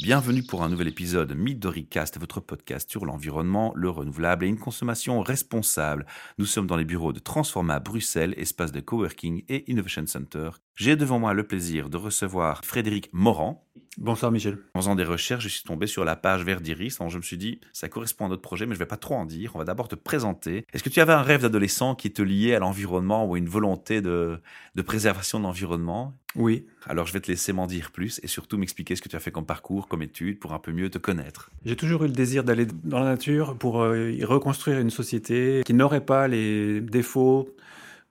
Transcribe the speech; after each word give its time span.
Bienvenue 0.00 0.44
pour 0.44 0.62
un 0.62 0.68
nouvel 0.68 0.86
épisode 0.86 1.34
Midoricast, 1.34 2.20
votre 2.20 2.38
podcast 2.38 2.88
sur 2.88 3.04
l'environnement, 3.04 3.72
le 3.74 3.90
renouvelable 3.90 4.44
et 4.44 4.48
une 4.48 4.56
consommation 4.56 5.20
responsable. 5.22 6.06
Nous 6.38 6.46
sommes 6.46 6.68
dans 6.68 6.76
les 6.76 6.84
bureaux 6.84 7.12
de 7.12 7.18
Transforma 7.18 7.80
Bruxelles, 7.80 8.32
espace 8.36 8.70
de 8.70 8.78
coworking 8.78 9.42
et 9.48 9.68
innovation 9.68 10.06
center. 10.06 10.50
J'ai 10.76 10.94
devant 10.94 11.18
moi 11.18 11.34
le 11.34 11.44
plaisir 11.44 11.90
de 11.90 11.96
recevoir 11.96 12.64
Frédéric 12.64 13.10
Morand. 13.12 13.67
Bonsoir 14.00 14.30
Michel. 14.30 14.58
En 14.74 14.80
faisant 14.80 14.94
des 14.94 15.02
recherches, 15.02 15.42
je 15.42 15.48
suis 15.48 15.64
tombé 15.64 15.88
sur 15.88 16.04
la 16.04 16.14
page 16.14 16.44
Verdiris. 16.44 16.98
Donc 17.00 17.10
je 17.10 17.16
me 17.16 17.22
suis 17.22 17.36
dit, 17.36 17.60
ça 17.72 17.88
correspond 17.88 18.26
à 18.26 18.28
notre 18.28 18.42
projet, 18.42 18.64
mais 18.64 18.74
je 18.74 18.78
ne 18.78 18.84
vais 18.84 18.88
pas 18.88 18.96
trop 18.96 19.16
en 19.16 19.26
dire. 19.26 19.50
On 19.56 19.58
va 19.58 19.64
d'abord 19.64 19.88
te 19.88 19.96
présenter. 19.96 20.64
Est-ce 20.72 20.84
que 20.84 20.88
tu 20.88 21.00
avais 21.00 21.12
un 21.12 21.22
rêve 21.22 21.42
d'adolescent 21.42 21.96
qui 21.96 22.12
te 22.12 22.22
liait 22.22 22.54
à 22.54 22.60
l'environnement 22.60 23.26
ou 23.26 23.36
une 23.36 23.48
volonté 23.48 24.00
de, 24.00 24.38
de 24.76 24.82
préservation 24.82 25.40
de 25.40 25.44
l'environnement? 25.44 26.14
Oui. 26.36 26.64
Alors 26.86 27.06
je 27.06 27.12
vais 27.12 27.18
te 27.18 27.28
laisser 27.28 27.52
m'en 27.52 27.66
dire 27.66 27.90
plus 27.90 28.20
et 28.22 28.28
surtout 28.28 28.56
m'expliquer 28.56 28.94
ce 28.94 29.02
que 29.02 29.08
tu 29.08 29.16
as 29.16 29.20
fait 29.20 29.32
comme 29.32 29.46
parcours, 29.46 29.88
comme 29.88 30.02
étude, 30.02 30.38
pour 30.38 30.52
un 30.52 30.60
peu 30.60 30.70
mieux 30.70 30.90
te 30.90 30.98
connaître. 30.98 31.50
J'ai 31.64 31.74
toujours 31.74 32.04
eu 32.04 32.06
le 32.06 32.12
désir 32.12 32.44
d'aller 32.44 32.66
dans 32.84 33.00
la 33.00 33.06
nature 33.06 33.58
pour 33.58 33.82
euh, 33.82 34.12
y 34.12 34.24
reconstruire 34.24 34.78
une 34.78 34.90
société 34.90 35.62
qui 35.66 35.74
n'aurait 35.74 36.04
pas 36.04 36.28
les 36.28 36.80
défauts 36.80 37.48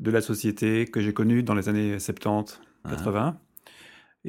de 0.01 0.11
la 0.11 0.19
société 0.19 0.85
que 0.85 0.99
j'ai 0.99 1.13
connue 1.13 1.43
dans 1.43 1.55
les 1.55 1.69
années 1.69 1.97
70, 1.97 2.59
80. 2.89 3.37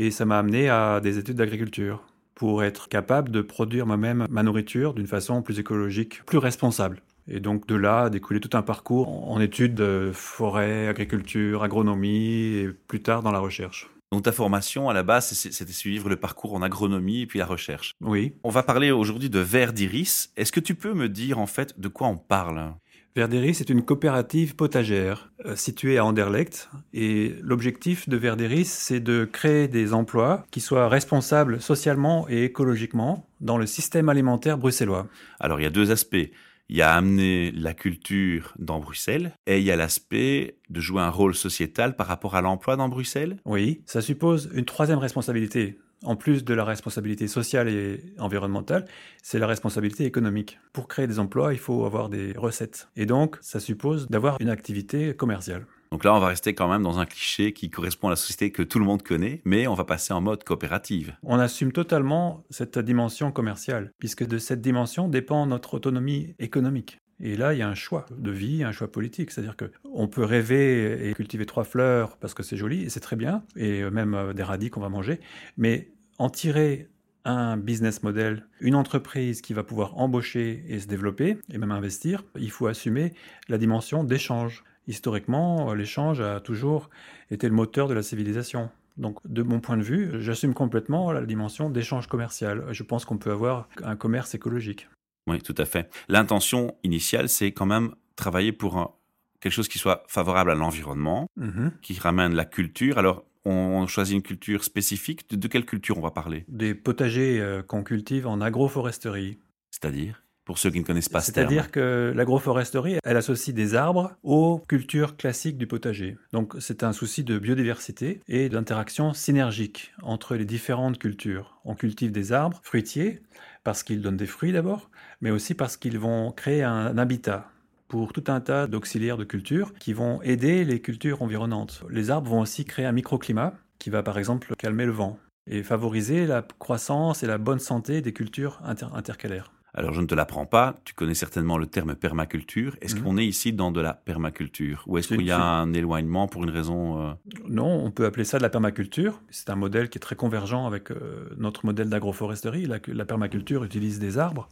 Et 0.00 0.12
ça 0.12 0.24
m'a 0.24 0.38
amené 0.38 0.68
à 0.68 1.00
des 1.00 1.18
études 1.18 1.38
d'agriculture 1.38 2.04
pour 2.36 2.62
être 2.62 2.88
capable 2.88 3.32
de 3.32 3.42
produire 3.42 3.84
moi-même 3.84 4.28
ma 4.30 4.44
nourriture 4.44 4.94
d'une 4.94 5.08
façon 5.08 5.42
plus 5.42 5.58
écologique, 5.58 6.24
plus 6.24 6.38
responsable. 6.38 7.02
Et 7.26 7.40
donc 7.40 7.66
de 7.66 7.74
là 7.74 8.02
a 8.02 8.10
découlé 8.10 8.38
tout 8.38 8.56
un 8.56 8.62
parcours 8.62 9.28
en 9.28 9.40
études 9.40 9.74
de 9.74 10.12
forêt, 10.14 10.86
agriculture, 10.86 11.64
agronomie 11.64 12.58
et 12.58 12.68
plus 12.86 13.02
tard 13.02 13.24
dans 13.24 13.32
la 13.32 13.40
recherche. 13.40 13.90
Donc 14.12 14.22
ta 14.22 14.30
formation 14.30 14.88
à 14.88 14.94
la 14.94 15.02
base, 15.02 15.32
c'était 15.32 15.72
suivre 15.72 16.08
le 16.08 16.16
parcours 16.16 16.54
en 16.54 16.62
agronomie 16.62 17.22
et 17.22 17.26
puis 17.26 17.40
la 17.40 17.46
recherche. 17.46 17.96
Oui. 18.00 18.34
On 18.44 18.50
va 18.50 18.62
parler 18.62 18.92
aujourd'hui 18.92 19.30
de 19.30 19.40
verre 19.40 19.72
d'iris. 19.72 20.32
Est-ce 20.36 20.52
que 20.52 20.60
tu 20.60 20.76
peux 20.76 20.94
me 20.94 21.08
dire 21.08 21.40
en 21.40 21.46
fait 21.46 21.78
de 21.78 21.88
quoi 21.88 22.06
on 22.06 22.16
parle? 22.16 22.72
Verderis 23.18 23.56
est 23.58 23.68
une 23.68 23.82
coopérative 23.82 24.54
potagère 24.54 25.32
euh, 25.44 25.56
située 25.56 25.98
à 25.98 26.04
Anderlecht 26.04 26.70
et 26.94 27.34
l'objectif 27.42 28.08
de 28.08 28.16
Verderis 28.16 28.66
c'est 28.66 29.00
de 29.00 29.24
créer 29.24 29.66
des 29.66 29.92
emplois 29.92 30.46
qui 30.52 30.60
soient 30.60 30.88
responsables 30.88 31.60
socialement 31.60 32.28
et 32.28 32.44
écologiquement 32.44 33.26
dans 33.40 33.58
le 33.58 33.66
système 33.66 34.08
alimentaire 34.08 34.56
bruxellois. 34.56 35.08
Alors 35.40 35.58
il 35.58 35.64
y 35.64 35.66
a 35.66 35.70
deux 35.70 35.90
aspects. 35.90 36.30
Il 36.68 36.76
y 36.76 36.82
a 36.82 36.94
amener 36.94 37.50
la 37.50 37.74
culture 37.74 38.54
dans 38.60 38.78
Bruxelles 38.78 39.32
et 39.48 39.58
il 39.58 39.64
y 39.64 39.72
a 39.72 39.76
l'aspect 39.76 40.58
de 40.70 40.80
jouer 40.80 41.02
un 41.02 41.10
rôle 41.10 41.34
sociétal 41.34 41.96
par 41.96 42.06
rapport 42.06 42.36
à 42.36 42.40
l'emploi 42.40 42.76
dans 42.76 42.88
Bruxelles. 42.88 43.38
Oui, 43.44 43.82
ça 43.84 44.00
suppose 44.00 44.48
une 44.54 44.64
troisième 44.64 44.98
responsabilité 45.00 45.76
en 46.04 46.16
plus 46.16 46.44
de 46.44 46.54
la 46.54 46.64
responsabilité 46.64 47.28
sociale 47.28 47.68
et 47.68 48.00
environnementale, 48.18 48.86
c'est 49.22 49.38
la 49.38 49.46
responsabilité 49.46 50.04
économique. 50.04 50.58
Pour 50.72 50.88
créer 50.88 51.06
des 51.06 51.18
emplois, 51.18 51.52
il 51.52 51.58
faut 51.58 51.84
avoir 51.84 52.08
des 52.08 52.32
recettes. 52.36 52.88
Et 52.96 53.06
donc, 53.06 53.36
ça 53.40 53.60
suppose 53.60 54.08
d'avoir 54.08 54.36
une 54.40 54.50
activité 54.50 55.14
commerciale. 55.14 55.66
Donc 55.90 56.04
là, 56.04 56.14
on 56.14 56.20
va 56.20 56.28
rester 56.28 56.54
quand 56.54 56.68
même 56.68 56.82
dans 56.82 56.98
un 56.98 57.06
cliché 57.06 57.52
qui 57.52 57.70
correspond 57.70 58.08
à 58.08 58.10
la 58.10 58.16
société 58.16 58.50
que 58.52 58.62
tout 58.62 58.78
le 58.78 58.84
monde 58.84 59.02
connaît, 59.02 59.40
mais 59.44 59.66
on 59.66 59.74
va 59.74 59.84
passer 59.84 60.12
en 60.12 60.20
mode 60.20 60.44
coopérative. 60.44 61.14
On 61.22 61.38
assume 61.38 61.72
totalement 61.72 62.44
cette 62.50 62.78
dimension 62.78 63.32
commerciale, 63.32 63.92
puisque 63.98 64.26
de 64.26 64.38
cette 64.38 64.60
dimension 64.60 65.08
dépend 65.08 65.46
notre 65.46 65.74
autonomie 65.74 66.34
économique. 66.38 66.98
Et 67.20 67.36
là, 67.36 67.52
il 67.52 67.58
y 67.58 67.62
a 67.62 67.68
un 67.68 67.74
choix 67.74 68.06
de 68.16 68.30
vie, 68.30 68.62
un 68.62 68.72
choix 68.72 68.90
politique. 68.92 69.30
C'est-à-dire 69.30 69.56
qu'on 69.56 70.08
peut 70.08 70.24
rêver 70.24 71.08
et 71.08 71.14
cultiver 71.14 71.46
trois 71.46 71.64
fleurs 71.64 72.16
parce 72.18 72.34
que 72.34 72.42
c'est 72.42 72.56
joli, 72.56 72.84
et 72.84 72.90
c'est 72.90 73.00
très 73.00 73.16
bien, 73.16 73.42
et 73.56 73.88
même 73.90 74.14
euh, 74.14 74.32
des 74.32 74.42
radis 74.42 74.70
qu'on 74.70 74.80
va 74.80 74.88
manger, 74.88 75.20
mais 75.56 75.88
en 76.18 76.30
tirer 76.30 76.88
un 77.24 77.56
business 77.56 78.02
model, 78.02 78.46
une 78.60 78.74
entreprise 78.74 79.40
qui 79.40 79.52
va 79.52 79.62
pouvoir 79.62 79.98
embaucher 79.98 80.64
et 80.68 80.80
se 80.80 80.86
développer, 80.86 81.38
et 81.52 81.58
même 81.58 81.72
investir, 81.72 82.24
il 82.36 82.50
faut 82.50 82.66
assumer 82.66 83.12
la 83.48 83.58
dimension 83.58 84.04
d'échange. 84.04 84.64
Historiquement, 84.86 85.74
l'échange 85.74 86.20
a 86.20 86.40
toujours 86.40 86.88
été 87.30 87.48
le 87.48 87.54
moteur 87.54 87.88
de 87.88 87.94
la 87.94 88.02
civilisation. 88.02 88.70
Donc, 88.96 89.18
de 89.26 89.42
mon 89.42 89.60
point 89.60 89.76
de 89.76 89.82
vue, 89.82 90.20
j'assume 90.20 90.54
complètement 90.54 91.12
la 91.12 91.24
dimension 91.24 91.70
d'échange 91.70 92.08
commercial. 92.08 92.64
Je 92.70 92.82
pense 92.82 93.04
qu'on 93.04 93.18
peut 93.18 93.30
avoir 93.30 93.68
un 93.84 93.94
commerce 93.94 94.34
écologique. 94.34 94.88
Oui, 95.28 95.40
tout 95.42 95.54
à 95.58 95.66
fait. 95.66 95.90
L'intention 96.08 96.74
initiale, 96.82 97.28
c'est 97.28 97.52
quand 97.52 97.66
même 97.66 97.94
travailler 98.16 98.52
pour 98.52 98.98
quelque 99.40 99.52
chose 99.52 99.68
qui 99.68 99.78
soit 99.78 100.04
favorable 100.08 100.50
à 100.50 100.54
l'environnement, 100.54 101.28
mhm. 101.36 101.72
qui 101.82 101.98
ramène 101.98 102.34
la 102.34 102.44
culture. 102.44 102.98
Alors, 102.98 103.24
on 103.44 103.86
choisit 103.86 104.14
une 104.14 104.22
culture 104.22 104.64
spécifique. 104.64 105.28
De, 105.30 105.48
quelle 105.48 105.64
culture 105.64 105.98
on 105.98 106.02
va 106.02 106.10
parler? 106.10 106.44
Des 106.48 106.74
potagers 106.74 107.40
euh, 107.40 107.62
qu'on 107.62 107.82
cultive 107.82 108.26
en 108.26 108.40
agroforesterie. 108.40 109.38
C'est-à-dire? 109.70 110.22
Pour 110.44 110.56
ceux 110.56 110.70
qui 110.70 110.80
ne 110.80 110.84
connaissent 110.84 111.10
pas 111.10 111.20
ce 111.20 111.30
C'est-à-dire 111.30 111.70
que 111.70 112.10
l'agroforesterie, 112.16 112.96
elle 113.04 113.18
associe 113.18 113.54
des 113.54 113.74
arbres 113.74 114.12
aux 114.22 114.62
cultures 114.66 115.18
classiques 115.18 115.58
du 115.58 115.66
potager. 115.66 116.16
Donc 116.32 116.54
c'est 116.58 116.82
un 116.84 116.94
souci 116.94 117.22
de 117.22 117.38
biodiversité 117.38 118.22
et 118.28 118.48
d'interaction 118.48 119.12
synergique 119.12 119.92
entre 120.02 120.36
les 120.36 120.46
différentes 120.46 120.98
cultures. 120.98 121.60
On 121.66 121.74
cultive 121.74 122.12
des 122.12 122.32
arbres 122.32 122.60
fruitiers 122.62 123.20
parce 123.62 123.82
qu'ils 123.82 124.00
donnent 124.00 124.16
des 124.16 124.26
fruits 124.26 124.52
d'abord, 124.52 124.88
mais 125.20 125.30
aussi 125.30 125.52
parce 125.52 125.76
qu'ils 125.76 125.98
vont 125.98 126.32
créer 126.32 126.62
un 126.62 126.96
habitat 126.96 127.50
pour 127.88 128.12
tout 128.12 128.24
un 128.28 128.40
tas 128.40 128.66
d'auxiliaires 128.66 129.16
de 129.16 129.24
culture 129.24 129.72
qui 129.78 129.92
vont 129.92 130.22
aider 130.22 130.64
les 130.64 130.80
cultures 130.80 131.22
environnantes. 131.22 131.82
Les 131.90 132.10
arbres 132.10 132.30
vont 132.30 132.40
aussi 132.40 132.64
créer 132.64 132.86
un 132.86 132.92
microclimat 132.92 133.54
qui 133.78 133.90
va 133.90 134.02
par 134.02 134.18
exemple 134.18 134.54
calmer 134.56 134.84
le 134.84 134.92
vent 134.92 135.18
et 135.50 135.62
favoriser 135.62 136.26
la 136.26 136.46
croissance 136.58 137.22
et 137.22 137.26
la 137.26 137.38
bonne 137.38 137.58
santé 137.58 138.02
des 138.02 138.12
cultures 138.12 138.60
intercalaires. 138.64 139.52
Alors 139.74 139.92
je 139.92 140.00
ne 140.00 140.06
te 140.06 140.14
l'apprends 140.14 140.46
pas, 140.46 140.80
tu 140.84 140.94
connais 140.94 141.14
certainement 141.14 141.56
le 141.56 141.66
terme 141.66 141.94
permaculture. 141.94 142.76
Est-ce 142.80 142.96
mhm. 142.96 143.02
qu'on 143.02 143.16
est 143.18 143.26
ici 143.26 143.52
dans 143.52 143.70
de 143.70 143.80
la 143.80 143.94
permaculture 143.94 144.82
ou 144.86 144.98
est-ce 144.98 145.08
qu'il 145.08 145.22
y 145.22 145.30
a 145.30 145.40
un 145.40 145.72
éloignement 145.72 146.26
pour 146.26 146.42
une 146.42 146.50
raison 146.50 147.00
euh? 147.00 147.12
Non, 147.48 147.84
on 147.84 147.90
peut 147.90 148.04
appeler 148.04 148.24
ça 148.24 148.38
de 148.38 148.42
la 148.42 148.50
permaculture. 148.50 149.20
C'est 149.30 149.50
un 149.50 149.56
modèle 149.56 149.88
qui 149.88 149.98
est 149.98 150.00
très 150.00 150.16
convergent 150.16 150.66
avec 150.66 150.90
euh, 150.90 151.28
notre 151.36 151.64
modèle 151.64 151.90
d'agroforesterie. 151.90 152.66
la 152.66 153.04
permaculture 153.04 153.62
utilise 153.62 153.98
des 153.98 154.18
arbres 154.18 154.48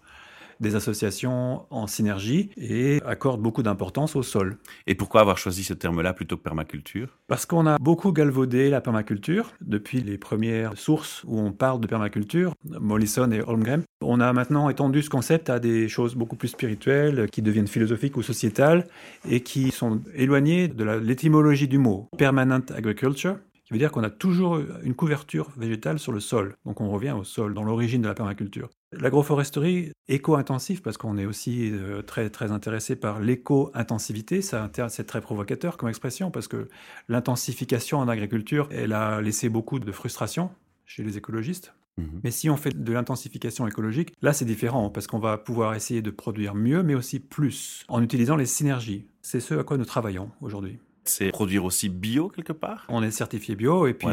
des 0.61 0.75
associations 0.75 1.67
en 1.71 1.87
synergie 1.87 2.51
et 2.57 3.01
accordent 3.05 3.43
beaucoup 3.43 3.63
d'importance 3.63 4.17
au 4.17 4.23
sol. 4.23 4.59
Et 4.87 4.95
pourquoi 4.95 5.21
avoir 5.21 5.39
choisi 5.39 5.65
ce 5.65 5.75
terme-là 5.75 6.13
plutôt 6.13 6.37
que 6.37 6.43
permaculture? 6.43 7.09
Parce 7.27 7.47
qu'on 7.47 7.67
a 7.67 7.79
beaucoup 7.79 8.13
galvaudé 8.13 8.71
la 8.71 8.81
permaculture 8.81 9.53
depuis 9.61 10.01
les 10.01 10.19
premières 10.19 10.77
sources 10.77 11.25
où 11.25 11.39
on 11.39 11.53
parle 11.53 11.81
de 11.81 11.87
permaculture, 11.87 12.53
Mollison 12.65 13.31
et 13.31 13.43
Holmgren. 13.43 13.83
On 14.03 14.21
a 14.21 14.33
maintenant 14.33 14.69
étendu 14.69 15.03
ce 15.03 15.11
concept 15.11 15.51
à 15.51 15.59
des 15.59 15.89
choses 15.89 16.15
beaucoup 16.15 16.37
plus 16.37 16.49
spirituelles 16.49 17.29
qui 17.31 17.43
deviennent 17.43 17.69
philosophiques 17.69 18.17
ou 18.17 18.23
sociétales 18.23 18.87
et 19.29 19.41
qui 19.43 19.71
sont 19.71 20.01
éloignées 20.15 20.69
de 20.69 20.85
l'étymologie 20.85 21.69
du 21.69 21.79
mot. 21.79 22.09
Permanent 22.17 22.61
agriculture, 22.75 23.37
qui 23.65 23.73
veut 23.73 23.79
dire 23.79 23.91
qu'on 23.91 24.05
a 24.05 24.11
toujours 24.11 24.61
une 24.85 24.95
couverture 24.95 25.51
végétale 25.57 25.99
sur 25.99 26.13
le 26.13 26.21
sol. 26.21 26.55
Donc 26.65 26.81
on 26.81 26.89
revient 26.89 27.13
au 27.19 27.25
sol, 27.25 27.53
dans 27.55 27.65
l'origine 27.65 28.03
de 28.03 28.09
la 28.09 28.15
permaculture. 28.15 28.69
L'agroforesterie 28.93 29.93
éco-intensive, 30.09 30.81
parce 30.81 30.97
qu'on 30.97 31.19
est 31.19 31.27
aussi 31.27 31.71
euh, 31.73 32.03
très, 32.03 32.31
très 32.31 32.53
intéressé 32.53 32.95
par 32.95 33.21
l'éco-intensivité, 33.21 34.41
c'est 34.43 35.05
très 35.07 35.21
provocateur 35.21 35.77
comme 35.77 35.89
expression, 35.89 36.31
parce 36.31 36.47
que 36.47 36.69
l'intensification 37.09 37.99
en 37.99 38.09
agriculture, 38.09 38.69
elle 38.71 38.93
a 38.93 39.21
laissé 39.21 39.49
beaucoup 39.49 39.79
de 39.81 39.93
frustration 39.93 40.51
chez 40.85 41.03
les 41.03 41.19
écologistes. 41.19 41.75
Mhm. 41.99 42.21
Mais 42.23 42.31
si 42.31 42.49
on 42.49 42.57
fait 42.57 42.77
de 42.77 42.93
l'intensification 42.93 43.67
écologique, 43.67 44.13
là 44.23 44.33
c'est 44.33 44.45
différent, 44.45 44.91
parce 44.91 45.07
qu'on 45.07 45.19
va 45.19 45.37
pouvoir 45.37 45.75
essayer 45.75 46.03
de 46.03 46.11
produire 46.11 46.55
mieux, 46.55 46.83
mais 46.83 46.95
aussi 46.95 47.19
plus, 47.19 47.85
en 47.89 48.03
utilisant 48.03 48.37
les 48.37 48.47
synergies. 48.47 49.07
C'est 49.23 49.41
ce 49.41 49.55
à 49.55 49.65
quoi 49.65 49.79
nous 49.79 49.85
travaillons 49.85 50.31
aujourd'hui 50.41 50.79
c'est 51.09 51.31
produire 51.31 51.65
aussi 51.65 51.89
bio 51.89 52.29
quelque 52.29 52.53
part 52.53 52.85
On 52.89 53.03
est 53.03 53.11
certifié 53.11 53.55
bio 53.55 53.87
et 53.87 53.95
puis 53.95 54.09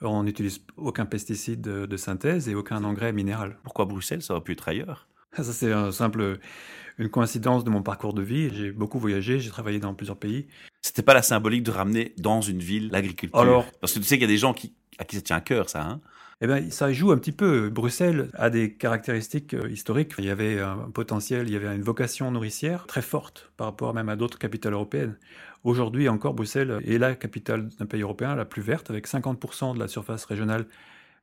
on 0.00 0.22
n'utilise 0.22 0.60
aucun 0.76 1.06
pesticide 1.06 1.60
de, 1.60 1.96
synthèse 1.96 2.48
et 2.48 2.54
aucun 2.54 2.82
engrais 2.84 3.12
minéral. 3.12 3.56
Pourquoi 3.62 3.84
Bruxelles 3.84 4.22
Ça 4.22 4.34
aurait 4.34 4.42
pu 4.42 4.52
être 4.52 4.68
ailleurs? 4.68 5.08
Ça, 5.36 5.44
c'est 5.44 5.72
un 5.72 5.92
simple, 5.92 6.38
une 6.98 7.08
coïncidence 7.08 7.64
de 7.64 7.70
mon 7.70 7.82
parcours 7.82 8.12
de 8.12 8.22
vie. 8.22 8.50
J'ai 8.54 8.70
beaucoup 8.70 8.98
voyagé, 8.98 9.40
j'ai 9.40 9.50
travaillé 9.50 9.78
dans 9.78 9.94
plusieurs 9.94 10.18
pays. 10.18 10.46
C'était 10.82 11.02
pas 11.02 11.14
la 11.14 11.22
symbolique 11.22 11.62
de 11.62 11.70
ramener 11.70 12.14
dans 12.18 12.40
une 12.40 12.58
ville 12.58 12.90
l'agriculture? 12.90 13.38
Alors, 13.38 13.64
Parce 13.80 13.94
que 13.94 13.98
tu 13.98 14.04
sais 14.04 14.16
qu'il 14.16 14.22
y 14.22 14.30
a 14.30 14.34
des 14.34 14.38
gens 14.38 14.52
qui, 14.52 14.74
à 14.98 15.04
qui 15.04 15.16
ça 15.16 15.22
tient 15.22 15.36
à 15.36 15.40
cœur, 15.40 15.70
ça. 15.70 15.82
Hein? 15.82 16.00
Eh 16.44 16.48
bien, 16.48 16.70
ça 16.70 16.92
joue 16.92 17.12
un 17.12 17.18
petit 17.18 17.30
peu. 17.30 17.70
Bruxelles 17.70 18.28
a 18.34 18.50
des 18.50 18.74
caractéristiques 18.74 19.54
euh, 19.54 19.70
historiques. 19.70 20.12
Il 20.18 20.24
y 20.24 20.30
avait 20.30 20.60
un 20.60 20.90
potentiel, 20.92 21.46
il 21.46 21.52
y 21.52 21.56
avait 21.56 21.72
une 21.72 21.82
vocation 21.82 22.32
nourricière 22.32 22.86
très 22.88 23.00
forte 23.00 23.52
par 23.56 23.68
rapport 23.68 23.94
même 23.94 24.08
à 24.08 24.16
d'autres 24.16 24.40
capitales 24.40 24.72
européennes. 24.72 25.16
Aujourd'hui 25.64 26.08
encore, 26.08 26.34
Bruxelles 26.34 26.80
est 26.84 26.98
la 26.98 27.14
capitale 27.14 27.68
d'un 27.78 27.86
pays 27.86 28.02
européen 28.02 28.34
la 28.34 28.44
plus 28.44 28.62
verte, 28.62 28.90
avec 28.90 29.06
50% 29.06 29.74
de 29.74 29.78
la 29.78 29.88
surface 29.88 30.24
régionale 30.24 30.66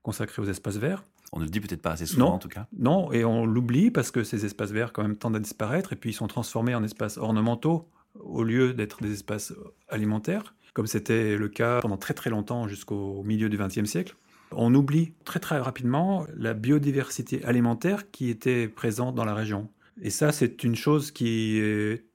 consacrée 0.02 0.42
aux 0.42 0.46
espaces 0.46 0.78
verts. 0.78 1.04
On 1.32 1.40
ne 1.40 1.44
le 1.44 1.50
dit 1.50 1.60
peut-être 1.60 1.82
pas 1.82 1.92
assez 1.92 2.06
souvent 2.06 2.34
en 2.34 2.40
tout 2.40 2.48
cas. 2.48 2.66
Non, 2.78 3.12
et 3.12 3.24
on 3.24 3.46
l'oublie 3.46 3.92
parce 3.92 4.12
que 4.12 4.24
ces 4.24 4.46
espaces 4.46 4.72
verts 4.72 4.94
quand 4.94 5.04
même 5.04 5.18
tendent 5.18 5.36
à 5.36 5.40
disparaître 5.40 5.94
et 5.94 5.96
puis 5.96 6.12
ils 6.12 6.14
sont 6.14 6.28
transformés 6.28 6.74
en 6.74 6.84
espaces 6.84 7.18
ornementaux 7.18 7.88
au 8.20 8.44
lieu 8.44 8.74
d'être 8.74 9.04
des 9.04 9.14
espaces 9.14 9.54
alimentaires, 9.90 10.56
comme 10.74 10.88
c'était 10.88 11.38
le 11.38 11.48
cas 11.48 11.82
pendant 11.82 11.98
très 11.98 12.14
très 12.14 12.30
longtemps 12.30 12.68
jusqu'au 12.68 13.22
milieu 13.24 13.50
du 13.50 13.58
XXe 13.58 13.86
siècle. 13.86 14.16
On 14.52 14.74
oublie 14.74 15.14
très 15.26 15.40
très 15.40 15.60
rapidement 15.60 16.26
la 16.36 16.54
biodiversité 16.56 17.44
alimentaire 17.46 18.10
qui 18.10 18.30
était 18.30 18.68
présente 18.68 19.14
dans 19.14 19.26
la 19.26 19.36
région. 19.36 19.70
Et 20.02 20.10
ça, 20.10 20.32
c'est 20.32 20.64
une 20.64 20.76
chose 20.76 21.12
qui 21.12 21.60
est 21.60 22.06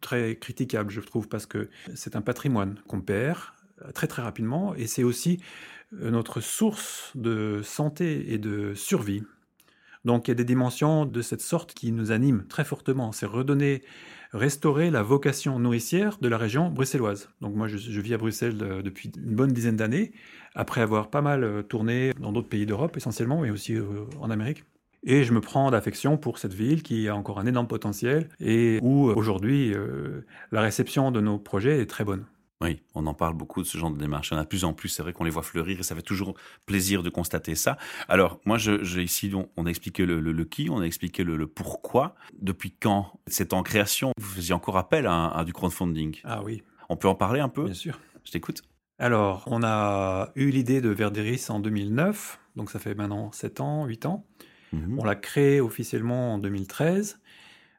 très 0.00 0.36
critiquable, 0.36 0.90
je 0.90 1.00
trouve, 1.00 1.28
parce 1.28 1.46
que 1.46 1.68
c'est 1.94 2.16
un 2.16 2.22
patrimoine 2.22 2.80
qu'on 2.86 3.00
perd 3.00 3.38
très 3.94 4.06
très 4.06 4.22
rapidement 4.22 4.74
et 4.74 4.86
c'est 4.86 5.04
aussi 5.04 5.40
euh, 5.94 6.10
notre 6.10 6.40
source 6.40 7.12
de 7.14 7.60
santé 7.62 8.32
et 8.32 8.38
de 8.38 8.74
survie. 8.74 9.22
Donc 10.04 10.28
il 10.28 10.30
y 10.30 10.32
a 10.32 10.34
des 10.34 10.44
dimensions 10.44 11.06
de 11.06 11.22
cette 11.22 11.40
sorte 11.40 11.74
qui 11.74 11.92
nous 11.92 12.12
animent 12.12 12.44
très 12.48 12.64
fortement. 12.64 13.12
C'est 13.12 13.26
redonner, 13.26 13.82
restaurer 14.32 14.90
la 14.90 15.02
vocation 15.02 15.58
nourricière 15.58 16.18
de 16.20 16.28
la 16.28 16.38
région 16.38 16.70
bruxelloise. 16.70 17.30
Donc 17.40 17.54
moi 17.54 17.68
je, 17.68 18.00
vis 18.00 18.14
à 18.14 18.18
Bruxelles 18.18 18.58
euh, 18.62 18.82
depuis 18.82 19.10
une 19.16 19.34
bonne 19.34 19.52
dizaine 19.52 19.76
d'années, 19.76 20.12
après 20.54 20.80
avoir 20.80 21.10
pas 21.10 21.22
mal 21.22 21.44
euh, 21.44 21.62
tourné 21.62 22.12
dans 22.20 22.32
d'autres 22.32 22.48
pays 22.48 22.66
d'Europe 22.66 22.96
essentiellement, 22.96 23.40
mais 23.40 23.50
aussi 23.50 23.76
en 24.20 24.30
Amérique. 24.30 24.64
Et 25.04 25.24
je 25.24 25.32
me 25.32 25.40
prends 25.40 25.70
d'affection 25.70 26.16
pour 26.16 26.38
cette 26.38 26.54
ville 26.54 26.82
qui 26.82 27.08
a 27.08 27.14
encore 27.14 27.38
un 27.38 27.46
énorme 27.46 27.68
potentiel 27.68 28.28
et 28.40 28.78
où 28.82 29.04
aujourd'hui 29.10 29.72
la 30.50 30.60
réception 30.60 31.10
de 31.10 31.20
nos 31.20 31.38
projets 31.38 31.80
est 31.80 31.86
très 31.86 32.04
bonne. 32.04 32.24
Oui, 32.60 32.82
on 32.94 33.06
en 33.06 33.14
parle 33.14 33.34
beaucoup 33.34 33.62
de 33.62 33.66
ce 33.66 33.78
genre 33.78 33.90
de 33.90 33.98
démarche. 33.98 34.30
Il 34.30 34.34
y 34.34 34.36
en 34.36 34.40
a 34.40 34.42
de 34.42 34.48
plus 34.48 34.64
en 34.64 34.72
plus. 34.72 34.88
C'est 34.88 35.02
vrai 35.02 35.12
qu'on 35.12 35.22
les 35.22 35.30
voit 35.30 35.42
fleurir 35.42 35.78
et 35.78 35.82
ça 35.84 35.94
fait 35.94 36.02
toujours 36.02 36.34
plaisir 36.66 37.04
de 37.04 37.10
constater 37.10 37.54
ça. 37.54 37.78
Alors, 38.08 38.40
moi, 38.44 38.58
j'ai 38.58 39.02
ici, 39.02 39.32
on, 39.56 39.66
a 39.66 39.68
expliqué 39.68 40.04
le, 40.04 40.44
qui, 40.44 40.68
on 40.68 40.80
a 40.80 40.84
expliqué 40.84 41.22
le, 41.22 41.46
pourquoi. 41.46 42.16
Depuis 42.40 42.72
quand 42.72 43.20
c'est 43.28 43.52
en 43.52 43.62
création? 43.62 44.12
Vous 44.18 44.26
faisiez 44.26 44.54
encore 44.54 44.76
appel 44.76 45.06
à, 45.06 45.44
du 45.46 45.52
crowdfunding? 45.52 46.20
Ah 46.24 46.42
oui. 46.42 46.62
On 46.88 46.96
peut 46.96 47.08
en 47.08 47.14
parler 47.14 47.38
un 47.38 47.48
peu? 47.48 47.64
Bien 47.64 47.74
sûr. 47.74 48.00
Je 48.24 48.32
t'écoute. 48.32 48.62
Alors, 48.98 49.44
on 49.46 49.62
a 49.62 50.32
eu 50.34 50.50
l'idée 50.50 50.80
de 50.80 50.88
Verderis 50.88 51.46
en 51.50 51.60
2009, 51.60 52.40
donc 52.56 52.70
ça 52.72 52.80
fait 52.80 52.96
maintenant 52.96 53.30
7 53.30 53.60
ans, 53.60 53.86
8 53.86 54.06
ans. 54.06 54.26
Mhm. 54.72 54.98
On 54.98 55.04
l'a 55.04 55.14
créé 55.14 55.60
officiellement 55.60 56.34
en 56.34 56.38
2013. 56.38 57.18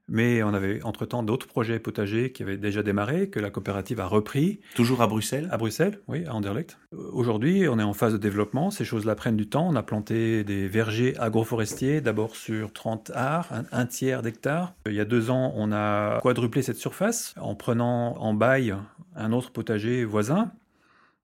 Mais 0.10 0.42
on 0.42 0.54
avait 0.54 0.82
entre-temps 0.84 1.22
d'autres 1.22 1.48
projets 1.48 1.80
potagers 1.80 2.32
qui 2.32 2.42
avaient 2.42 2.58
déjà 2.58 2.82
démarré, 2.82 3.30
que 3.30 3.40
la 3.40 3.52
coopérative 3.52 4.00
a 4.00 4.08
repris. 4.08 4.60
Toujours 4.74 5.02
à 5.02 5.08
Bruxelles? 5.08 5.48
À 5.52 5.58
Bruxelles, 5.58 6.00
oui, 6.08 6.26
à 6.26 6.34
Anderlecht. 6.34 6.80
Aujourd'hui, 6.92 7.68
on 7.68 7.78
est 7.78 7.84
en 7.84 7.94
phase 7.94 8.14
de 8.14 8.18
développement. 8.18 8.72
Ces 8.72 8.86
choses-là 8.86 9.14
prennent 9.14 9.38
du 9.38 9.48
temps. 9.48 9.68
On 9.70 9.76
a 9.76 9.84
planté 9.84 10.44
des 10.44 10.68
vergers 10.68 11.16
agroforestiers, 11.20 12.02
d'abord 12.02 12.36
sur 12.36 12.74
30 12.74 13.12
arts, 13.14 13.50
un, 13.72 13.86
tiers 13.86 14.24
d'hectare. 14.24 14.74
Il 14.88 14.94
y 14.94 15.00
a 15.00 15.06
deux 15.06 15.30
ans, 15.30 15.54
on 15.56 15.72
a 15.72 16.20
quadruplé 16.22 16.64
cette 16.64 16.78
surface 16.78 17.36
en 17.40 17.54
prenant 17.54 18.18
en 18.18 18.34
bail 18.34 18.76
un 19.16 19.32
autre 19.32 19.52
potager 19.52 20.06
voisin 20.06 20.52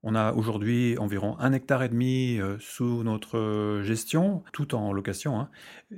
on 0.06 0.14
a 0.14 0.34
aujourd'hui 0.34 0.98
environ 1.00 1.36
un 1.40 1.52
hectare 1.52 1.82
et 1.82 1.90
demi 1.90 2.38
euh, 2.40 2.58
sous 2.60 3.04
notre 3.04 3.82
gestion, 3.84 4.44
tout 4.54 4.76
en 4.76 4.94
location. 4.94 5.40
Hein. 5.40 5.50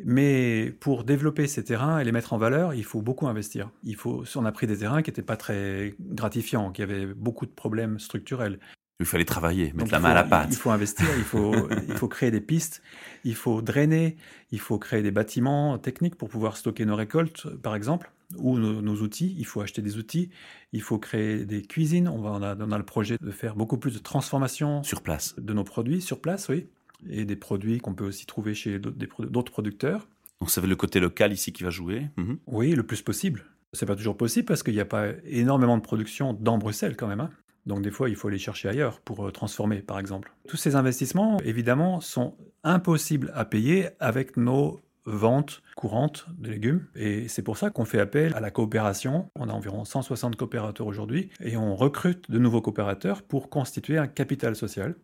Mais 0.05 0.73
pour 0.79 1.03
développer 1.03 1.45
ces 1.45 1.65
terrains 1.65 1.99
et 1.99 2.05
les 2.05 2.13
mettre 2.13 2.31
en 2.31 2.37
valeur, 2.37 2.73
il 2.73 2.85
faut 2.85 3.01
beaucoup 3.01 3.27
investir. 3.27 3.69
Il 3.83 3.97
faut, 3.97 4.23
on 4.35 4.45
a 4.45 4.51
pris 4.53 4.65
des 4.65 4.77
terrains 4.77 5.01
qui 5.01 5.09
n'étaient 5.09 5.21
pas 5.21 5.35
très 5.35 5.93
gratifiants, 5.99 6.71
qui 6.71 6.81
avaient 6.81 7.05
beaucoup 7.05 7.45
de 7.45 7.51
problèmes 7.51 7.99
structurels. 7.99 8.59
Il 9.01 9.05
fallait 9.05 9.25
travailler, 9.25 9.73
mettre 9.73 9.91
la 9.91 9.99
main 9.99 10.11
à 10.11 10.15
la 10.15 10.23
pâte. 10.23 10.47
Il 10.51 10.55
faut 10.55 10.71
investir, 10.71 11.05
il 11.17 11.23
faut, 11.23 11.69
il 11.87 11.93
faut 11.93 12.07
créer 12.07 12.31
des 12.31 12.41
pistes, 12.41 12.81
il 13.25 13.35
faut 13.35 13.61
drainer, 13.61 14.15
il 14.51 14.59
faut 14.59 14.79
créer 14.79 15.03
des 15.03 15.11
bâtiments 15.11 15.77
techniques 15.77 16.15
pour 16.15 16.29
pouvoir 16.29 16.55
stocker 16.55 16.85
nos 16.85 16.95
récoltes, 16.95 17.47
par 17.57 17.75
exemple, 17.75 18.11
ou 18.35 18.57
nos, 18.57 18.95
outils. 19.01 19.35
Il 19.37 19.45
faut 19.45 19.61
acheter 19.61 19.81
des 19.81 19.97
outils, 19.97 20.29
il 20.73 20.81
faut 20.81 20.99
créer 20.99 21.45
des 21.45 21.61
cuisines. 21.61 22.07
On, 22.07 22.21
va, 22.21 22.31
on, 22.31 22.41
a, 22.41 22.55
on 22.55 22.71
a 22.71 22.77
le 22.77 22.85
projet 22.85 23.17
de 23.19 23.31
faire 23.31 23.55
beaucoup 23.55 23.77
plus 23.77 23.93
de 23.93 23.99
transformation 23.99 24.83
sur 24.83 25.01
place 25.01 25.35
de 25.37 25.53
nos 25.53 25.63
produits 25.63 26.01
sur 26.01 26.19
place, 26.19 26.49
oui, 26.49 26.67
et 27.09 27.25
des 27.25 27.35
produits 27.35 27.79
qu'on 27.79 27.93
peut 27.93 28.05
aussi 28.05 28.25
trouver 28.25 28.53
chez 28.53 28.79
d'autres 28.79 29.51
producteurs. 29.51 30.07
Donc 30.39 30.51
ça 30.51 30.61
le 30.61 30.75
côté 30.75 30.99
local 30.99 31.33
ici 31.33 31.51
qui 31.51 31.63
va 31.63 31.69
jouer. 31.69 32.07
Mhm. 32.17 32.37
Oui, 32.47 32.71
le 32.73 32.83
plus 32.83 33.01
possible. 33.01 33.45
C'est 33.73 33.85
pas 33.85 33.95
toujours 33.95 34.17
possible 34.17 34.45
parce 34.45 34.63
qu'il 34.63 34.73
n'y 34.73 34.79
a 34.79 34.85
pas 34.85 35.07
énormément 35.25 35.77
de 35.77 35.81
production 35.81 36.33
dans 36.33 36.57
Bruxelles 36.57 36.95
quand 36.95 37.07
même. 37.07 37.19
Hein. 37.19 37.31
Donc 37.65 37.81
des 37.81 37.91
fois, 37.91 38.09
il 38.09 38.15
faut 38.15 38.29
aller 38.29 38.37
chercher 38.37 38.69
ailleurs 38.69 39.01
pour 39.01 39.27
euh, 39.27 39.31
transformer, 39.31 39.81
par 39.81 39.99
exemple. 39.99 40.33
Tous 40.47 40.55
ces 40.55 40.75
investissements, 40.75 41.37
évidemment, 41.41 41.99
sont 41.99 42.35
impossibles 42.63 43.31
à 43.35 43.43
payer 43.43 43.89
avec 43.99 44.37
nos 44.37 44.81
ventes 45.07 45.63
courantes 45.75 46.27
de 46.37 46.51
légumes. 46.51 46.85
Et 46.95 47.27
c'est 47.27 47.41
pour 47.41 47.57
ça 47.57 47.71
qu'on 47.71 47.85
fait 47.85 47.99
appel 47.99 48.33
à 48.35 48.39
la 48.39 48.51
coopération. 48.51 49.31
On 49.35 49.49
a 49.49 49.53
environ 49.53 49.85
160 49.85 50.35
coopérateurs 50.35 50.85
aujourd'hui 50.85 51.29
et 51.39 51.57
on 51.57 51.75
recrute 51.75 52.29
de 52.29 52.37
nouveaux 52.37 52.61
coopérateurs 52.61 53.23
pour 53.23 53.49
constituer 53.49 53.97
un 53.97 54.07
capital 54.07 54.55
social 54.55 54.95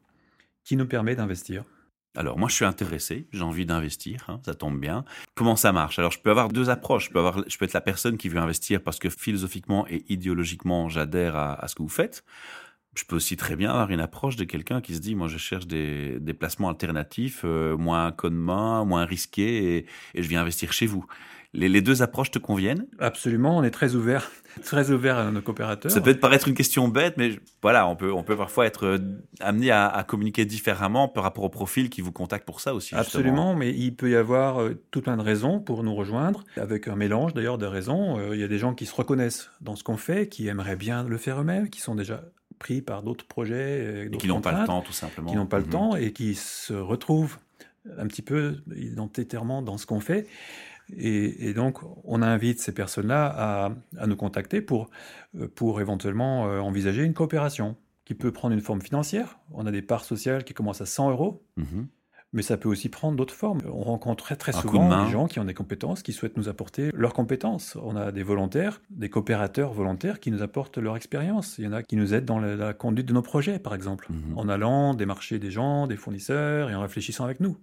qui 0.63 0.75
nous 0.75 0.87
permet 0.87 1.15
d'investir. 1.15 1.63
Alors 2.15 2.37
moi 2.37 2.47
je 2.47 2.53
suis 2.53 2.65
intéressé, 2.65 3.27
j'ai 3.31 3.41
envie 3.41 3.65
d'investir, 3.65 4.25
hein, 4.27 4.39
ça 4.45 4.53
tombe 4.53 4.79
bien. 4.79 5.03
Comment 5.33 5.55
ça 5.55 5.71
marche? 5.71 5.97
Alors 5.97 6.11
je 6.11 6.19
peux 6.19 6.29
avoir 6.29 6.49
deux 6.49 6.69
approches. 6.69 7.05
Je 7.05 7.09
peux, 7.09 7.17
avoir, 7.17 7.43
je 7.47 7.57
peux 7.57 7.65
être 7.65 7.73
la 7.73 7.81
personne 7.81 8.17
qui 8.17 8.29
veut 8.29 8.37
investir 8.37 8.83
parce 8.83 8.99
que 8.99 9.09
philosophiquement 9.09 9.87
et 9.87 10.05
idéologiquement 10.09 10.89
j'adhère 10.89 11.35
à, 11.35 11.67
ce 11.67 11.73
que 11.73 11.81
vous 11.81 11.89
faites. 11.89 12.23
Je 12.95 13.03
peux 13.05 13.15
aussi 13.15 13.37
très 13.37 13.55
bien 13.55 13.69
avoir 13.71 13.89
une 13.91 13.99
approche 13.99 14.35
de 14.35 14.43
quelqu'un 14.43 14.81
qui 14.81 14.95
se 14.95 14.99
dit 14.99 15.15
moi 15.15 15.27
je 15.27 15.37
cherche 15.37 15.67
des, 15.67 16.19
des 16.19 16.33
placements 16.33 16.69
alternatifs, 16.69 17.41
euh, 17.43 17.75
moins 17.75 18.11
connement, 18.11 18.85
moins 18.85 19.05
risqués 19.05 19.77
et, 19.77 19.85
et 20.13 20.23
je 20.23 20.27
viens 20.29 20.41
investir 20.41 20.73
chez 20.73 20.85
vous. 20.85 21.05
Les, 21.55 21.81
deux 21.81 22.01
approches 22.01 22.31
te 22.31 22.39
conviennent? 22.39 22.87
Absolument, 22.97 23.57
on 23.57 23.63
est 23.63 23.69
très 23.69 23.93
ouvert, 23.93 24.31
très 24.63 24.89
ouvert 24.89 25.17
à 25.17 25.29
nos 25.29 25.41
coopérateurs. 25.41 25.91
Ça 25.91 26.01
peut 26.01 26.15
paraître 26.15 26.47
une 26.47 26.55
question 26.55 26.87
bête, 26.87 27.13
mais 27.17 27.39
voilà, 27.61 27.87
on 27.87 27.95
peut, 27.95 28.11
on 28.11 28.23
peut 28.23 28.35
parfois 28.35 28.65
être 28.65 28.87
euh, 28.87 28.97
amené 29.39 29.69
à, 29.69 30.03
communiquer 30.07 30.45
différemment 30.45 31.07
par 31.07 31.23
rapport 31.23 31.43
au 31.43 31.49
profil 31.49 31.91
qui 31.91 32.01
vous 32.01 32.11
contacte 32.11 32.45
pour 32.45 32.59
ça 32.59 32.73
aussi. 32.73 32.95
Absolument, 32.95 33.55
mais 33.55 33.69
il 33.71 33.95
peut 33.95 34.09
y 34.09 34.15
avoir 34.15 34.61
euh, 34.61 34.81
tout 34.89 35.01
plein 35.01 35.15
de 35.15 35.21
raisons 35.21 35.59
pour 35.59 35.83
nous 35.83 35.93
rejoindre, 35.93 36.43
avec 36.57 36.87
un 36.87 36.95
mélange 36.95 37.35
d'ailleurs 37.35 37.59
de 37.59 37.67
raisons. 37.67 38.17
Euh, 38.17 38.35
il 38.35 38.41
y 38.41 38.43
a 38.43 38.47
des 38.47 38.57
gens 38.57 38.73
qui 38.73 38.87
se 38.87 38.95
reconnaissent 38.95 39.51
dans 39.61 39.75
ce 39.75 39.83
qu'on 39.83 39.97
fait, 39.97 40.29
qui 40.29 40.47
aimeraient 40.47 40.75
bien 40.75 41.03
le 41.03 41.17
faire 41.17 41.39
eux-mêmes, 41.39 41.69
qui 41.69 41.81
sont 41.81 41.93
déjà 41.93 42.23
pris 42.63 42.81
par 42.81 43.03
d'autres 43.03 43.27
projets. 43.27 44.05
Et 44.05 44.17
qui 44.17 44.27
n'ont 44.27 44.41
pas 44.41 44.61
le 44.61 44.65
temps, 44.65 44.81
tout 44.81 44.93
simplement. 44.93 45.29
Qui 45.29 45.35
n'ont 45.35 45.45
pas 45.45 45.59
le 45.59 45.65
mhm. 45.65 45.69
temps 45.69 45.95
et 45.95 46.13
qui 46.13 46.33
se 46.33 46.73
retrouvent 46.73 47.37
un 47.97 48.07
petit 48.07 48.21
peu 48.21 48.63
identitairement 48.75 49.61
dans 49.61 49.77
ce 49.77 49.85
qu'on 49.85 49.99
fait. 49.99 50.27
Et, 50.97 51.53
donc, 51.53 51.79
on 52.03 52.21
invite 52.21 52.59
ces 52.59 52.73
personnes-là 52.73 53.73
à, 53.97 54.07
nous 54.07 54.15
contacter 54.15 54.61
pour, 54.61 54.89
euh, 55.37 55.47
pour 55.47 55.79
éventuellement 55.81 56.47
euh, 56.47 56.59
envisager 56.59 57.03
une 57.03 57.13
coopération 57.13 57.77
qui 58.05 58.15
peut 58.15 58.31
prendre 58.31 58.53
une 58.53 58.61
forme 58.61 58.81
financière. 58.81 59.39
On 59.51 59.65
a 59.65 59.71
des 59.71 59.81
parts 59.81 60.03
sociales 60.03 60.43
qui 60.43 60.53
commencent 60.53 60.81
à 60.81 60.85
100 60.85 61.11
euros. 61.11 61.43
Mhm. 61.57 61.87
Mais 62.33 62.41
ça 62.41 62.57
peut 62.57 62.67
aussi 62.67 62.89
prendre 62.89 63.15
d'autres 63.15 63.33
formes. 63.33 63.61
On 63.71 63.83
rencontre 63.83 64.23
très, 64.23 64.35
très 64.35 64.51
souvent 64.51 65.05
des 65.05 65.11
gens 65.11 65.27
qui 65.27 65.39
ont 65.39 65.45
des 65.45 65.53
compétences, 65.53 66.01
qui 66.01 66.13
souhaitent 66.13 66.35
nous 66.35 66.49
apporter 66.49 66.89
leurs 66.93 67.13
compétences. 67.13 67.77
On 67.81 67.95
a 67.95 68.11
des 68.11 68.23
volontaires, 68.23 68.81
des 68.89 69.09
coopérateurs 69.09 69.71
volontaires 69.71 70.19
qui 70.19 70.31
nous 70.31 70.41
apportent 70.41 70.79
leur 70.79 70.95
expérience. 70.95 71.59
Il 71.59 71.65
y 71.65 71.67
en 71.67 71.73
a 71.73 71.83
qui 71.83 71.95
nous 71.95 72.13
aident 72.13 72.25
dans 72.25 72.39
la, 72.39 72.73
conduite 72.73 73.07
de 73.07 73.13
nos 73.13 73.21
projets, 73.21 73.59
par 73.59 73.75
exemple, 73.75 74.07
mhm. 74.09 74.37
en 74.37 74.49
allant 74.49 74.95
démarcher 74.95 75.37
des 75.37 75.51
gens, 75.51 75.85
des 75.85 75.95
fournisseurs 75.95 76.71
et 76.71 76.75
en 76.75 76.81
réfléchissant 76.81 77.23
avec 77.23 77.39
nous. 77.39 77.57